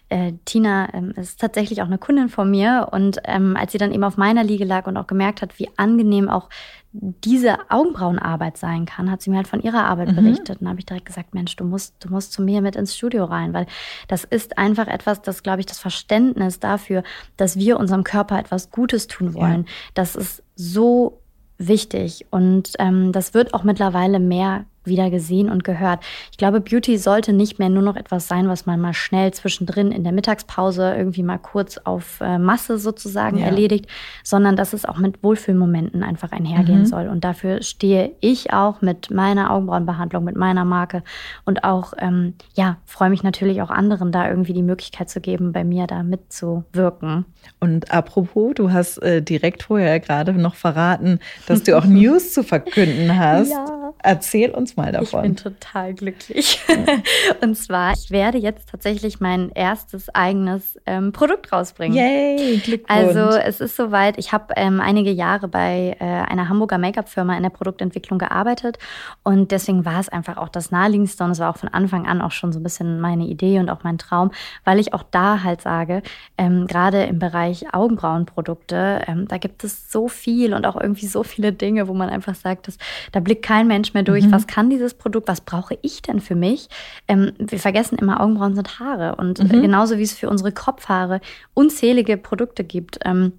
äh, 0.10 0.34
Tina 0.46 0.94
ähm, 0.94 1.14
ist 1.16 1.42
tatsächlich 1.42 1.82
auch 1.82 1.88
eine 1.88 1.98
Kundin 1.98 2.30
von 2.30 2.52
mir 2.52 2.90
und 2.92 3.18
ähm, 3.24 3.58
als 3.58 3.72
sie 3.72 3.80
dann 3.80 3.92
eben 3.92 4.04
auf 4.04 4.18
meiner 4.18 4.44
Liege 4.44 4.64
lag 4.64 4.86
und 4.86 4.96
auch 4.96 5.08
gemerkt 5.08 5.42
hat, 5.42 5.58
wie 5.58 5.70
angenehm 5.76 6.30
auch 6.30 6.50
diese 6.92 7.70
Augenbrauenarbeit 7.70 8.58
sein 8.58 8.86
kann, 8.86 9.12
hat 9.12 9.22
sie 9.22 9.30
mir 9.30 9.38
halt 9.38 9.48
von 9.48 9.62
ihrer 9.62 9.84
Arbeit 9.84 10.12
mhm. 10.12 10.16
berichtet. 10.16 10.60
Und 10.60 10.68
habe 10.68 10.80
ich 10.80 10.86
direkt 10.86 11.06
gesagt, 11.06 11.36
Mensch, 11.36 11.56
du 11.56 11.64
musst, 11.64 11.96
du 12.00 12.10
musst 12.10 12.34
zu 12.34 12.42
mir 12.42 12.62
mit 12.62 12.76
ins 12.76 12.96
Studio 12.96 13.26
rein, 13.26 13.54
weil 13.54 13.68
das 14.08 14.24
ist 14.24 14.58
einfach 14.58 14.88
etwas, 14.88 15.22
das, 15.22 15.44
glaube 15.44 15.60
ich, 15.60 15.68
das 15.68 15.80
Verständnis 15.80 16.60
dafür, 16.60 17.04
dass 17.38 17.58
wir 17.58 17.80
unserem 17.80 18.04
Körper 18.04 18.40
etwas 18.40 18.72
Gutes 18.72 19.08
tun 19.08 19.36
wollen, 19.36 19.66
ja. 19.66 19.72
das 19.94 20.16
ist 20.16 20.44
so 20.56 21.22
wichtig. 21.60 22.26
Und 22.32 22.74
ähm, 22.80 23.12
das 23.12 23.34
wird 23.36 23.54
auch 23.54 23.64
mittlerweile 23.64 24.20
mehr 24.20 24.66
wieder 24.84 25.10
gesehen 25.10 25.50
und 25.50 25.64
gehört. 25.64 26.00
Ich 26.32 26.38
glaube, 26.38 26.62
Beauty 26.62 26.98
sollte 26.98 27.34
nicht 27.34 27.60
mehr 27.60 27.70
nur 27.70 27.84
noch 27.84 27.96
etwas 27.96 28.28
sein, 28.28 28.48
was 28.48 28.66
man 28.66 28.80
mal 28.80 28.94
schnell 28.94 29.34
zwischendrin 29.34 29.92
in 29.92 30.04
der 30.04 30.14
Mittagspause 30.14 30.96
irgendwie 30.96 31.24
mal 31.24 31.38
kurz 31.38 31.78
auf 31.78 32.22
äh, 32.22 32.38
Masse 32.38 32.78
sozusagen 32.78 33.38
ja. 33.38 33.46
erledigt, 33.46 33.88
sondern 34.24 34.56
dass 34.56 34.74
es 34.74 34.86
auch 34.86 34.98
mit 34.98 35.24
Wohlfühlmomenten 35.24 36.04
einfach 36.04 36.32
einhergehen 36.32 36.82
mhm. 36.82 36.86
soll. 36.86 37.08
Und 37.08 37.24
dafür 37.24 37.62
stehe 37.62 38.12
ich 38.20 38.54
auch 38.54 38.82
mit 38.82 39.12
meiner 39.12 39.52
Augenbrauenbehandlung, 39.52 40.24
mit 40.24 40.36
meiner 40.36 40.66
Marke 40.66 41.04
und 41.46 41.64
auch, 41.64 41.94
ähm, 42.00 42.34
ja, 42.56 42.78
freue 42.86 43.10
mich 43.10 43.24
natürlich 43.24 43.62
auch 43.62 43.70
anderen 43.70 44.12
da 44.12 44.30
irgendwie 44.30 44.54
die 44.54 44.64
Möglichkeit 44.64 45.10
zu 45.10 45.22
geben, 45.22 45.52
bei 45.52 45.64
mir 45.64 45.88
da 45.88 46.04
mitzuwirken. 46.04 47.26
Und 47.60 47.92
apropos, 47.92 48.54
du 48.56 48.72
hast 48.72 48.98
äh, 49.00 49.22
direkt 49.22 49.64
vorher 49.64 50.00
gerade 50.00 50.34
noch 50.34 50.56
verraten, 50.56 51.20
dass 51.48 51.64
du 51.64 51.78
auch 51.78 51.86
News 51.86 52.34
zu 52.34 52.44
verkünden 52.44 53.18
hast. 53.18 53.52
Ja. 53.52 53.79
Erzähl 54.02 54.52
uns 54.52 54.78
mal 54.78 54.92
davon. 54.92 55.20
Ich 55.20 55.28
bin 55.30 55.36
total 55.36 55.94
glücklich. 55.94 56.62
Und 57.42 57.56
zwar, 57.56 57.94
ich 57.94 58.12
werde 58.12 58.38
jetzt 58.38 58.70
tatsächlich 58.70 59.20
mein 59.20 59.50
erstes 59.50 60.14
eigenes 60.16 60.80
ähm, 60.86 61.12
Produkt 61.12 61.52
rausbringen. 61.52 61.98
Yay, 61.98 62.58
Glückwunsch. 62.58 62.90
Also 62.90 63.38
es 63.38 63.60
ist 63.60 63.76
soweit, 63.76 64.18
ich 64.18 64.32
habe 64.32 64.54
ähm, 64.56 64.80
einige 64.80 65.12
Jahre 65.12 65.50
bei 65.50 65.98
äh, 66.00 66.04
einer 66.04 66.48
Hamburger 66.48 66.78
Make-up-Firma 66.78 67.36
in 67.36 67.44
der 67.44 67.50
Produktentwicklung 67.50 68.20
gearbeitet 68.20 68.78
und 69.24 69.52
deswegen 69.52 69.84
war 69.84 70.00
es 70.00 70.08
einfach 70.08 70.38
auch 70.38 70.50
das 70.50 70.72
naheliegendste 70.72 71.24
und 71.26 71.32
es 71.32 71.40
war 71.40 71.50
auch 71.50 71.58
von 71.58 71.70
Anfang 71.70 72.08
an 72.08 72.22
auch 72.22 72.32
schon 72.32 72.54
so 72.54 72.60
ein 72.60 72.64
bisschen 72.64 73.02
meine 73.02 73.26
Idee 73.26 73.60
und 73.60 73.70
auch 73.70 73.84
mein 73.84 73.98
Traum, 73.98 74.32
weil 74.64 74.80
ich 74.80 74.94
auch 74.94 75.04
da 75.04 75.44
halt 75.44 75.62
sage, 75.62 76.04
ähm, 76.38 76.68
gerade 76.68 77.04
im 77.04 77.20
Bereich 77.20 77.74
Augenbrauenprodukte, 77.74 79.02
ähm, 79.08 79.28
da 79.28 79.38
gibt 79.38 79.64
es 79.64 79.92
so 79.92 80.08
viel 80.08 80.54
und 80.54 80.66
auch 80.66 80.80
irgendwie 80.80 81.08
so 81.08 81.24
viele 81.24 81.52
Dinge, 81.52 81.88
wo 81.88 81.94
man 81.94 82.10
einfach 82.10 82.36
sagt, 82.36 82.68
dass, 82.68 82.78
da 83.12 83.20
blickt 83.20 83.44
kein 83.44 83.68
Mensch 83.68 83.89
mehr 83.94 84.04
durch, 84.04 84.26
mhm. 84.26 84.32
was 84.32 84.48
kann 84.48 84.70
dieses 84.70 84.94
Produkt, 84.94 85.28
was 85.28 85.42
brauche 85.42 85.78
ich 85.82 86.02
denn 86.02 86.20
für 86.20 86.36
mich? 86.36 86.70
Ähm, 87.08 87.34
wir 87.38 87.60
vergessen 87.60 87.98
immer, 87.98 88.22
Augenbrauen 88.22 88.56
sind 88.56 88.80
Haare. 88.80 89.16
Und 89.16 89.44
mhm. 89.44 89.62
genauso 89.62 89.98
wie 89.98 90.04
es 90.04 90.14
für 90.14 90.30
unsere 90.30 90.52
Kopfhaare 90.52 91.22
unzählige 91.54 92.18
Produkte 92.18 92.64
gibt, 92.64 93.00
ähm, 93.06 93.34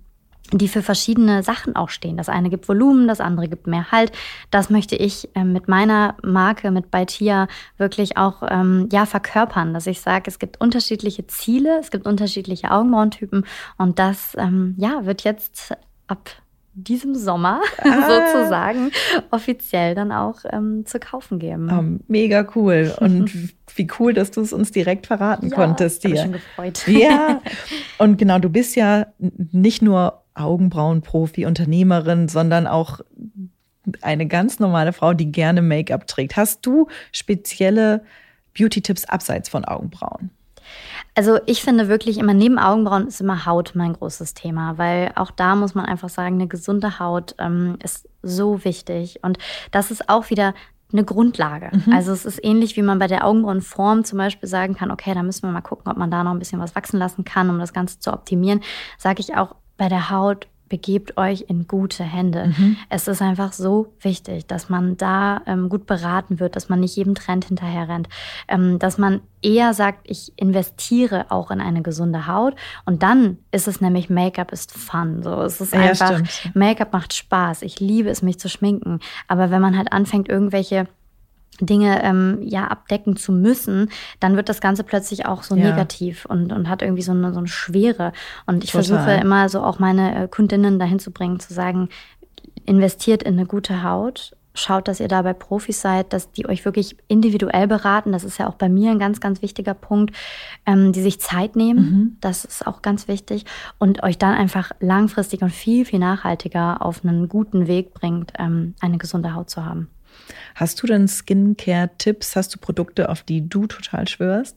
die 0.53 0.69
für 0.69 0.83
verschiedene 0.83 1.43
Sachen 1.43 1.77
auch 1.77 1.91
stehen. 1.91 2.17
Das 2.17 2.29
eine 2.29 2.51
gibt 2.51 2.69
Volumen, 2.69 3.07
das 3.07 3.21
andere 3.21 3.49
gibt 3.49 3.67
mehr 3.67 3.91
Halt. 3.93 4.13
Das 4.51 4.71
möchte 4.71 4.97
ich 4.97 5.29
ähm, 5.35 5.53
mit 5.53 5.69
meiner 5.69 6.17
Marke, 6.23 6.71
mit 6.71 6.91
Baitia, 6.91 7.47
wirklich 7.77 8.17
auch 8.17 8.43
ähm, 8.49 8.89
ja, 8.93 9.07
verkörpern, 9.07 9.75
dass 9.75 9.87
ich 9.87 10.01
sage, 10.01 10.25
es 10.27 10.39
gibt 10.39 10.61
unterschiedliche 10.61 11.27
Ziele, 11.27 11.79
es 11.79 11.91
gibt 11.91 12.07
unterschiedliche 12.07 12.71
Augenbrauentypen 12.71 13.47
und 13.79 13.99
das 13.99 14.37
ähm, 14.39 14.75
ja, 14.79 15.07
wird 15.07 15.23
jetzt 15.25 15.75
ab 16.07 16.31
diesem 16.75 17.15
Sommer 17.15 17.61
ah. 17.79 18.33
sozusagen 18.33 18.91
offiziell 19.31 19.95
dann 19.95 20.13
auch 20.13 20.41
ähm, 20.51 20.85
zu 20.87 20.99
kaufen 20.99 21.39
geben. 21.39 21.71
Oh, 21.71 22.03
mega 22.09 22.47
cool. 22.55 22.95
Und 23.01 23.31
wie 23.77 23.89
cool, 23.99 24.15
dass 24.15 24.31
du 24.31 24.41
es 24.41 24.53
uns 24.53 24.71
direkt 24.71 25.07
verraten 25.07 25.49
ja, 25.49 25.55
konntest. 25.55 26.05
Dir. 26.05 26.15
Ich 26.15 26.21
schon 26.21 26.33
gefreut. 26.33 26.85
Ja. 26.87 27.41
Und 27.99 28.19
genau, 28.19 28.39
du 28.39 28.49
bist 28.49 28.77
ja 28.77 29.07
nicht 29.19 29.83
nur 29.83 30.23
Augenbrauenprofi, 30.35 31.47
Unternehmerin, 31.47 32.29
sondern 32.29 32.67
auch 32.67 33.01
eine 34.03 34.27
ganz 34.27 34.59
normale 34.59 34.93
Frau, 34.93 35.15
die 35.15 35.33
gerne 35.33 35.63
Make-up 35.63 36.07
trägt. 36.07 36.37
Hast 36.37 36.65
du 36.67 36.89
spezielle 37.13 38.05
Beauty-Tipps 38.57 39.07
abseits 39.07 39.49
von 39.49 39.65
Augenbrauen? 39.65 40.31
Also 41.15 41.39
ich 41.47 41.63
finde 41.63 41.89
wirklich 41.89 42.19
immer 42.19 42.35
neben 42.35 42.59
Augenbrauen 42.59 43.07
ist 43.07 43.21
immer 43.21 43.47
Haut 43.47 43.73
mein 43.75 43.95
großes 43.95 44.35
Thema, 44.35 44.79
weil 44.79 45.13
auch 45.17 45.31
da 45.31 45.57
muss 45.57 45.75
man 45.75 45.87
einfach 45.87 46.09
sagen, 46.09 46.37
eine 46.37 46.47
gesunde 46.47 46.99
Haut 46.99 47.35
ähm, 47.39 47.77
ist 47.83 48.09
so 48.23 48.65
wichtig 48.65 49.21
und 49.23 49.39
das 49.71 49.91
ist 49.91 50.09
auch 50.09 50.31
wieder 50.31 50.55
eine 50.93 51.05
Grundlage. 51.05 51.71
Mhm. 51.73 51.93
Also 51.93 52.13
es 52.13 52.25
ist 52.25 52.43
ähnlich, 52.43 52.77
wie 52.77 52.83
man 52.83 52.99
bei 52.99 53.07
der 53.07 53.27
Augenbrauenform 53.27 54.05
zum 54.05 54.19
Beispiel 54.19 54.49
sagen 54.49 54.75
kann, 54.75 54.91
okay, 54.91 55.15
da 55.15 55.23
müssen 55.23 55.43
wir 55.43 55.53
mal 55.53 55.61
gucken, 55.61 55.91
ob 55.91 55.97
man 55.97 56.11
da 56.11 56.25
noch 56.25 56.33
ein 56.33 56.39
bisschen 56.39 56.61
was 56.61 56.75
wachsen 56.75 56.99
lassen 56.99 57.25
kann, 57.25 57.51
um 57.51 57.59
das 57.59 57.73
Ganze 57.73 57.99
zu 58.01 58.13
optimieren. 58.13 58.61
Sage 58.99 59.21
ich 59.21 59.37
auch 59.37 59.55
bei 59.77 59.89
der 59.89 60.11
Haut 60.11 60.49
begebt 60.71 61.19
euch 61.19 61.45
in 61.49 61.67
gute 61.67 62.05
Hände. 62.05 62.55
Mhm. 62.57 62.77
Es 62.89 63.09
ist 63.09 63.21
einfach 63.21 63.53
so 63.53 63.93
wichtig, 64.01 64.47
dass 64.47 64.71
man 64.71 64.97
da 64.97 65.43
ähm, 65.47 65.69
gut 65.69 65.85
beraten 65.85 66.41
wird, 66.41 66.57
dass 66.57 66.71
man 66.71 66.81
nicht 66.81 66.97
jedem 66.97 67.15
Trend 67.15 67.45
hinterher 67.45 67.89
rennt, 67.89 68.09
ähm, 68.49 68.79
dass 68.79 68.97
man 68.97 69.21
eher 69.43 69.75
sagt, 69.75 70.09
ich 70.09 70.33
investiere 70.37 71.27
auch 71.31 71.51
in 71.51 71.61
eine 71.61 71.83
gesunde 71.83 72.27
Haut 72.27 72.55
und 72.87 73.03
dann 73.03 73.39
ist 73.51 73.69
es 73.69 73.81
nämlich 73.81 74.09
Make-up 74.09 74.53
ist 74.53 74.73
fun. 74.73 75.23
So, 75.23 75.43
es 75.43 75.61
ist 75.61 75.75
einfach 75.75 76.23
Make-up 76.55 76.93
macht 76.93 77.13
Spaß. 77.15 77.63
Ich 77.63 77.81
liebe 77.81 78.09
es, 78.09 78.23
mich 78.23 78.39
zu 78.39 78.49
schminken. 78.49 79.01
Aber 79.29 79.51
wenn 79.51 79.61
man 79.61 79.77
halt 79.77 79.93
anfängt, 79.93 80.29
irgendwelche 80.29 80.87
Dinge 81.67 82.03
ähm, 82.03 82.39
ja 82.43 82.67
abdecken 82.69 83.17
zu 83.17 83.33
müssen, 83.33 83.91
dann 84.19 84.37
wird 84.37 84.49
das 84.49 84.61
Ganze 84.61 84.85
plötzlich 84.85 85.27
auch 85.27 85.43
so 85.43 85.55
ja. 85.55 85.71
negativ 85.71 86.25
und, 86.27 86.53
und 86.53 86.69
hat 86.69 86.83
irgendwie 86.83 87.03
so 87.03 87.13
eine, 87.13 87.33
so 87.33 87.39
eine 87.39 87.49
Schwere. 87.49 88.13
Und 88.47 88.65
ich 88.65 88.73
Total. 88.73 88.85
versuche 88.85 89.13
immer 89.21 89.49
so 89.49 89.63
auch 89.63 89.79
meine 89.79 90.25
äh, 90.25 90.29
Kundinnen 90.29 90.79
dahin 90.79 90.99
zu 90.99 91.11
bringen, 91.11 91.41
zu 91.41 91.55
sagen, 91.55 91.89
investiert 92.67 93.23
in 93.23 93.35
eine 93.35 93.47
gute 93.47 93.83
Haut. 93.83 94.37
Schaut, 94.53 94.89
dass 94.89 94.99
ihr 94.99 95.07
dabei 95.07 95.33
Profis 95.33 95.81
seid, 95.81 96.13
dass 96.13 96.33
die 96.33 96.49
euch 96.49 96.65
wirklich 96.65 96.97
individuell 97.07 97.69
beraten. 97.69 98.11
Das 98.11 98.25
ist 98.25 98.39
ja 98.39 98.49
auch 98.49 98.55
bei 98.55 98.69
mir 98.69 98.91
ein 98.91 98.99
ganz, 98.99 99.21
ganz 99.21 99.43
wichtiger 99.43 99.75
Punkt, 99.75 100.15
ähm, 100.67 100.93
die 100.93 101.03
sich 101.03 101.21
Zeit 101.21 101.55
nehmen. 101.55 101.79
Mhm. 101.79 102.17
Das 102.21 102.45
ist 102.45 102.67
auch 102.67 102.83
ganz 102.83 103.07
wichtig. 103.07 103.45
Und 103.79 104.03
euch 104.03 104.19
dann 104.19 104.35
einfach 104.35 104.73
langfristig 104.81 105.43
und 105.43 105.51
viel, 105.51 105.85
viel 105.85 106.01
nachhaltiger 106.01 106.85
auf 106.85 107.05
einen 107.05 107.29
guten 107.29 107.69
Weg 107.69 107.95
bringt, 107.95 108.33
ähm, 108.39 108.75
eine 108.81 108.99
gesunde 108.99 109.35
Haut 109.35 109.51
zu 109.51 109.65
haben. 109.65 109.89
Hast 110.55 110.83
du 110.83 110.87
denn 110.87 111.09
Skincare-Tipps? 111.09 112.37
Hast 112.37 112.55
du 112.55 112.59
Produkte, 112.59 113.09
auf 113.09 113.23
die 113.23 113.49
du 113.49 113.67
total 113.67 114.09
schwörst? 114.09 114.57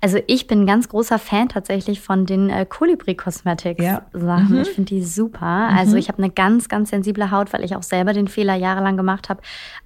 Also 0.00 0.18
ich 0.26 0.46
bin 0.46 0.62
ein 0.62 0.66
ganz 0.66 0.88
großer 0.88 1.18
Fan 1.18 1.48
tatsächlich 1.48 2.00
von 2.00 2.26
den 2.26 2.50
äh, 2.50 2.66
Colibri 2.68 3.14
Cosmetics 3.14 3.82
ja. 3.82 4.02
Sachen. 4.12 4.56
Mhm. 4.56 4.62
Ich 4.62 4.70
finde 4.70 4.94
die 4.94 5.04
super. 5.04 5.70
Mhm. 5.70 5.78
Also 5.78 5.96
ich 5.96 6.08
habe 6.08 6.18
eine 6.18 6.30
ganz, 6.30 6.68
ganz 6.68 6.90
sensible 6.90 7.30
Haut, 7.30 7.52
weil 7.52 7.64
ich 7.64 7.76
auch 7.76 7.82
selber 7.82 8.12
den 8.12 8.28
Fehler 8.28 8.54
jahrelang 8.54 8.96
gemacht 8.96 9.28
habe, 9.28 9.40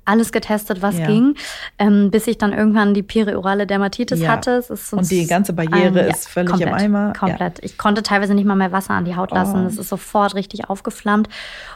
alles 0.04 0.32
getestet, 0.32 0.82
was 0.82 0.98
ja. 0.98 1.06
ging, 1.06 1.34
ähm, 1.78 2.10
bis 2.10 2.26
ich 2.26 2.38
dann 2.38 2.52
irgendwann 2.52 2.94
die 2.94 3.02
periorale 3.02 3.66
Dermatitis 3.66 4.20
ja. 4.20 4.30
hatte. 4.30 4.64
Und 4.92 5.10
die 5.10 5.26
ganze 5.26 5.52
Barriere 5.52 6.00
ein, 6.00 6.10
ist 6.10 6.28
völlig 6.28 6.50
komplett, 6.50 6.68
im 6.68 6.74
Eimer. 6.74 7.12
Komplett. 7.12 7.58
Ich 7.62 7.76
konnte 7.76 8.02
teilweise 8.02 8.34
nicht 8.34 8.46
mal 8.46 8.56
mehr 8.56 8.72
Wasser 8.72 8.94
an 8.94 9.04
die 9.04 9.16
Haut 9.16 9.32
lassen. 9.32 9.64
Oh. 9.66 9.68
ist 9.68 9.88
sofort 9.88 10.34
richtig 10.34 10.70
aufgeflammt. 10.70 11.28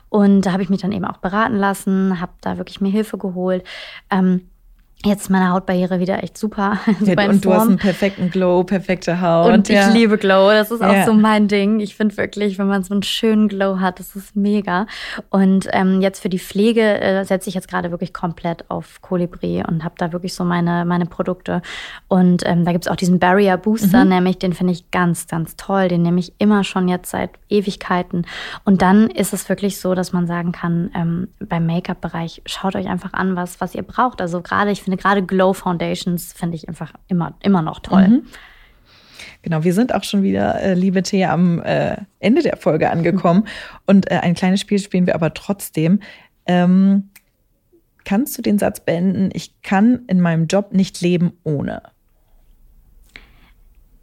Und 0.08 0.42
da 0.42 0.52
habe 0.52 0.62
ich 0.62 0.68
mich 0.70 0.80
dann 0.80 0.92
eben 0.92 1.04
auch 1.04 1.18
beraten 1.18 1.56
lassen, 1.56 2.20
habe 2.20 2.32
da 2.40 2.58
wirklich 2.58 2.80
mir 2.80 2.90
Hilfe 2.90 3.18
geholt. 3.18 3.49
Ähm, 4.10 4.50
Jetzt 5.02 5.22
ist 5.22 5.30
meine 5.30 5.50
Hautbarriere 5.50 5.98
wieder 5.98 6.22
echt 6.22 6.36
super. 6.36 6.78
super 7.00 7.30
und 7.30 7.42
du 7.42 7.54
hast 7.54 7.68
einen 7.68 7.78
perfekten 7.78 8.30
Glow, 8.30 8.64
perfekte 8.64 9.22
Haut. 9.22 9.50
Und 9.50 9.70
ich 9.70 9.86
liebe 9.94 10.18
Glow. 10.18 10.50
Das 10.50 10.70
ist 10.70 10.82
auch 10.82 10.92
ja. 10.92 11.06
so 11.06 11.14
mein 11.14 11.48
Ding. 11.48 11.80
Ich 11.80 11.96
finde 11.96 12.18
wirklich, 12.18 12.58
wenn 12.58 12.66
man 12.66 12.82
so 12.82 12.92
einen 12.92 13.02
schönen 13.02 13.48
Glow 13.48 13.80
hat, 13.80 13.98
das 13.98 14.14
ist 14.14 14.36
mega. 14.36 14.86
Und 15.30 15.68
ähm, 15.72 16.02
jetzt 16.02 16.20
für 16.20 16.28
die 16.28 16.38
Pflege 16.38 17.00
äh, 17.00 17.24
setze 17.24 17.48
ich 17.48 17.54
jetzt 17.54 17.68
gerade 17.68 17.90
wirklich 17.90 18.12
komplett 18.12 18.70
auf 18.70 19.00
Colibri 19.00 19.62
und 19.66 19.84
habe 19.84 19.94
da 19.96 20.12
wirklich 20.12 20.34
so 20.34 20.44
meine, 20.44 20.84
meine 20.84 21.06
Produkte. 21.06 21.62
Und 22.08 22.42
ähm, 22.44 22.66
da 22.66 22.72
gibt 22.72 22.84
es 22.84 22.92
auch 22.92 22.96
diesen 22.96 23.18
Barrier 23.18 23.56
Booster, 23.56 24.04
mhm. 24.04 24.10
nämlich 24.10 24.38
den 24.38 24.52
finde 24.52 24.74
ich 24.74 24.90
ganz, 24.90 25.26
ganz 25.26 25.56
toll. 25.56 25.88
Den 25.88 26.02
nehme 26.02 26.20
ich 26.20 26.34
immer 26.36 26.62
schon 26.62 26.88
jetzt 26.88 27.10
seit 27.10 27.30
Ewigkeiten. 27.48 28.26
Und 28.66 28.82
dann 28.82 29.08
ist 29.08 29.32
es 29.32 29.48
wirklich 29.48 29.80
so, 29.80 29.94
dass 29.94 30.12
man 30.12 30.26
sagen 30.26 30.52
kann, 30.52 30.90
ähm, 30.94 31.28
beim 31.38 31.64
Make-up-Bereich, 31.64 32.42
schaut 32.44 32.76
euch 32.76 32.88
einfach 32.88 33.14
an, 33.14 33.34
was, 33.34 33.62
was 33.62 33.74
ihr 33.74 33.82
braucht. 33.82 34.20
Also 34.20 34.42
gerade, 34.42 34.70
ich 34.70 34.82
finde 34.82 34.89
gerade 34.96 35.22
Glow 35.22 35.52
Foundations 35.52 36.32
finde 36.32 36.56
ich 36.56 36.68
einfach 36.68 36.92
immer, 37.08 37.34
immer 37.42 37.62
noch 37.62 37.80
toll. 37.80 38.08
Mhm. 38.08 38.22
Genau, 39.42 39.64
wir 39.64 39.72
sind 39.72 39.94
auch 39.94 40.04
schon 40.04 40.22
wieder, 40.22 40.60
äh, 40.60 40.74
liebe 40.74 41.02
Thea, 41.02 41.32
am 41.32 41.60
äh, 41.62 41.96
Ende 42.18 42.42
der 42.42 42.56
Folge 42.56 42.90
angekommen. 42.90 43.46
Und 43.86 44.10
äh, 44.10 44.16
ein 44.16 44.34
kleines 44.34 44.60
Spiel 44.60 44.78
spielen 44.78 45.06
wir 45.06 45.14
aber 45.14 45.32
trotzdem. 45.32 46.00
Ähm, 46.46 47.10
kannst 48.04 48.36
du 48.36 48.42
den 48.42 48.58
Satz 48.58 48.80
beenden, 48.80 49.30
ich 49.32 49.62
kann 49.62 50.02
in 50.08 50.20
meinem 50.20 50.46
Job 50.46 50.72
nicht 50.72 51.00
leben 51.00 51.32
ohne? 51.42 51.82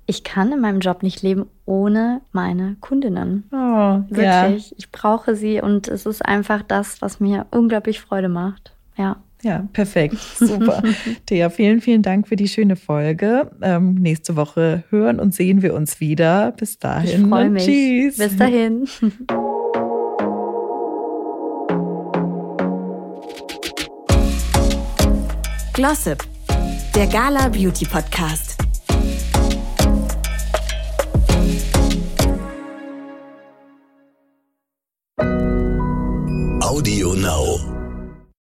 Ich 0.09 0.23
kann 0.23 0.53
in 0.53 0.61
meinem 0.61 0.79
Job 0.79 1.03
nicht 1.03 1.21
leben 1.21 1.47
ohne 1.65 2.21
meine 2.31 2.77
Kundinnen. 2.79 3.43
Oh, 3.51 4.01
Wirklich. 4.09 4.71
Ja. 4.71 4.75
Ich 4.77 4.89
brauche 4.91 5.35
sie 5.35 5.61
und 5.61 5.89
es 5.89 6.05
ist 6.05 6.25
einfach 6.25 6.63
das, 6.63 7.01
was 7.01 7.19
mir 7.19 7.45
unglaublich 7.51 7.99
Freude 7.99 8.29
macht. 8.29 8.73
Ja. 8.95 9.17
Ja, 9.43 9.67
perfekt. 9.71 10.17
Super. 10.37 10.81
Thea, 11.25 11.49
vielen, 11.49 11.81
vielen 11.81 12.01
Dank 12.01 12.27
für 12.27 12.35
die 12.35 12.47
schöne 12.47 12.75
Folge. 12.75 13.51
Ähm, 13.61 13.95
nächste 13.95 14.35
Woche 14.35 14.83
hören 14.89 15.19
und 15.19 15.33
sehen 15.33 15.61
wir 15.61 15.73
uns 15.73 15.99
wieder. 15.99 16.51
Bis 16.53 16.79
dahin. 16.79 17.23
Ich 17.23 17.29
freue 17.29 17.49
mich. 17.49 17.65
Tschüss. 17.65 18.17
Bis 18.17 18.35
dahin. 18.35 18.87
Glossip, 25.73 26.23
der 26.95 27.05
Gala 27.05 27.49
Beauty 27.49 27.85
Podcast. 27.85 28.57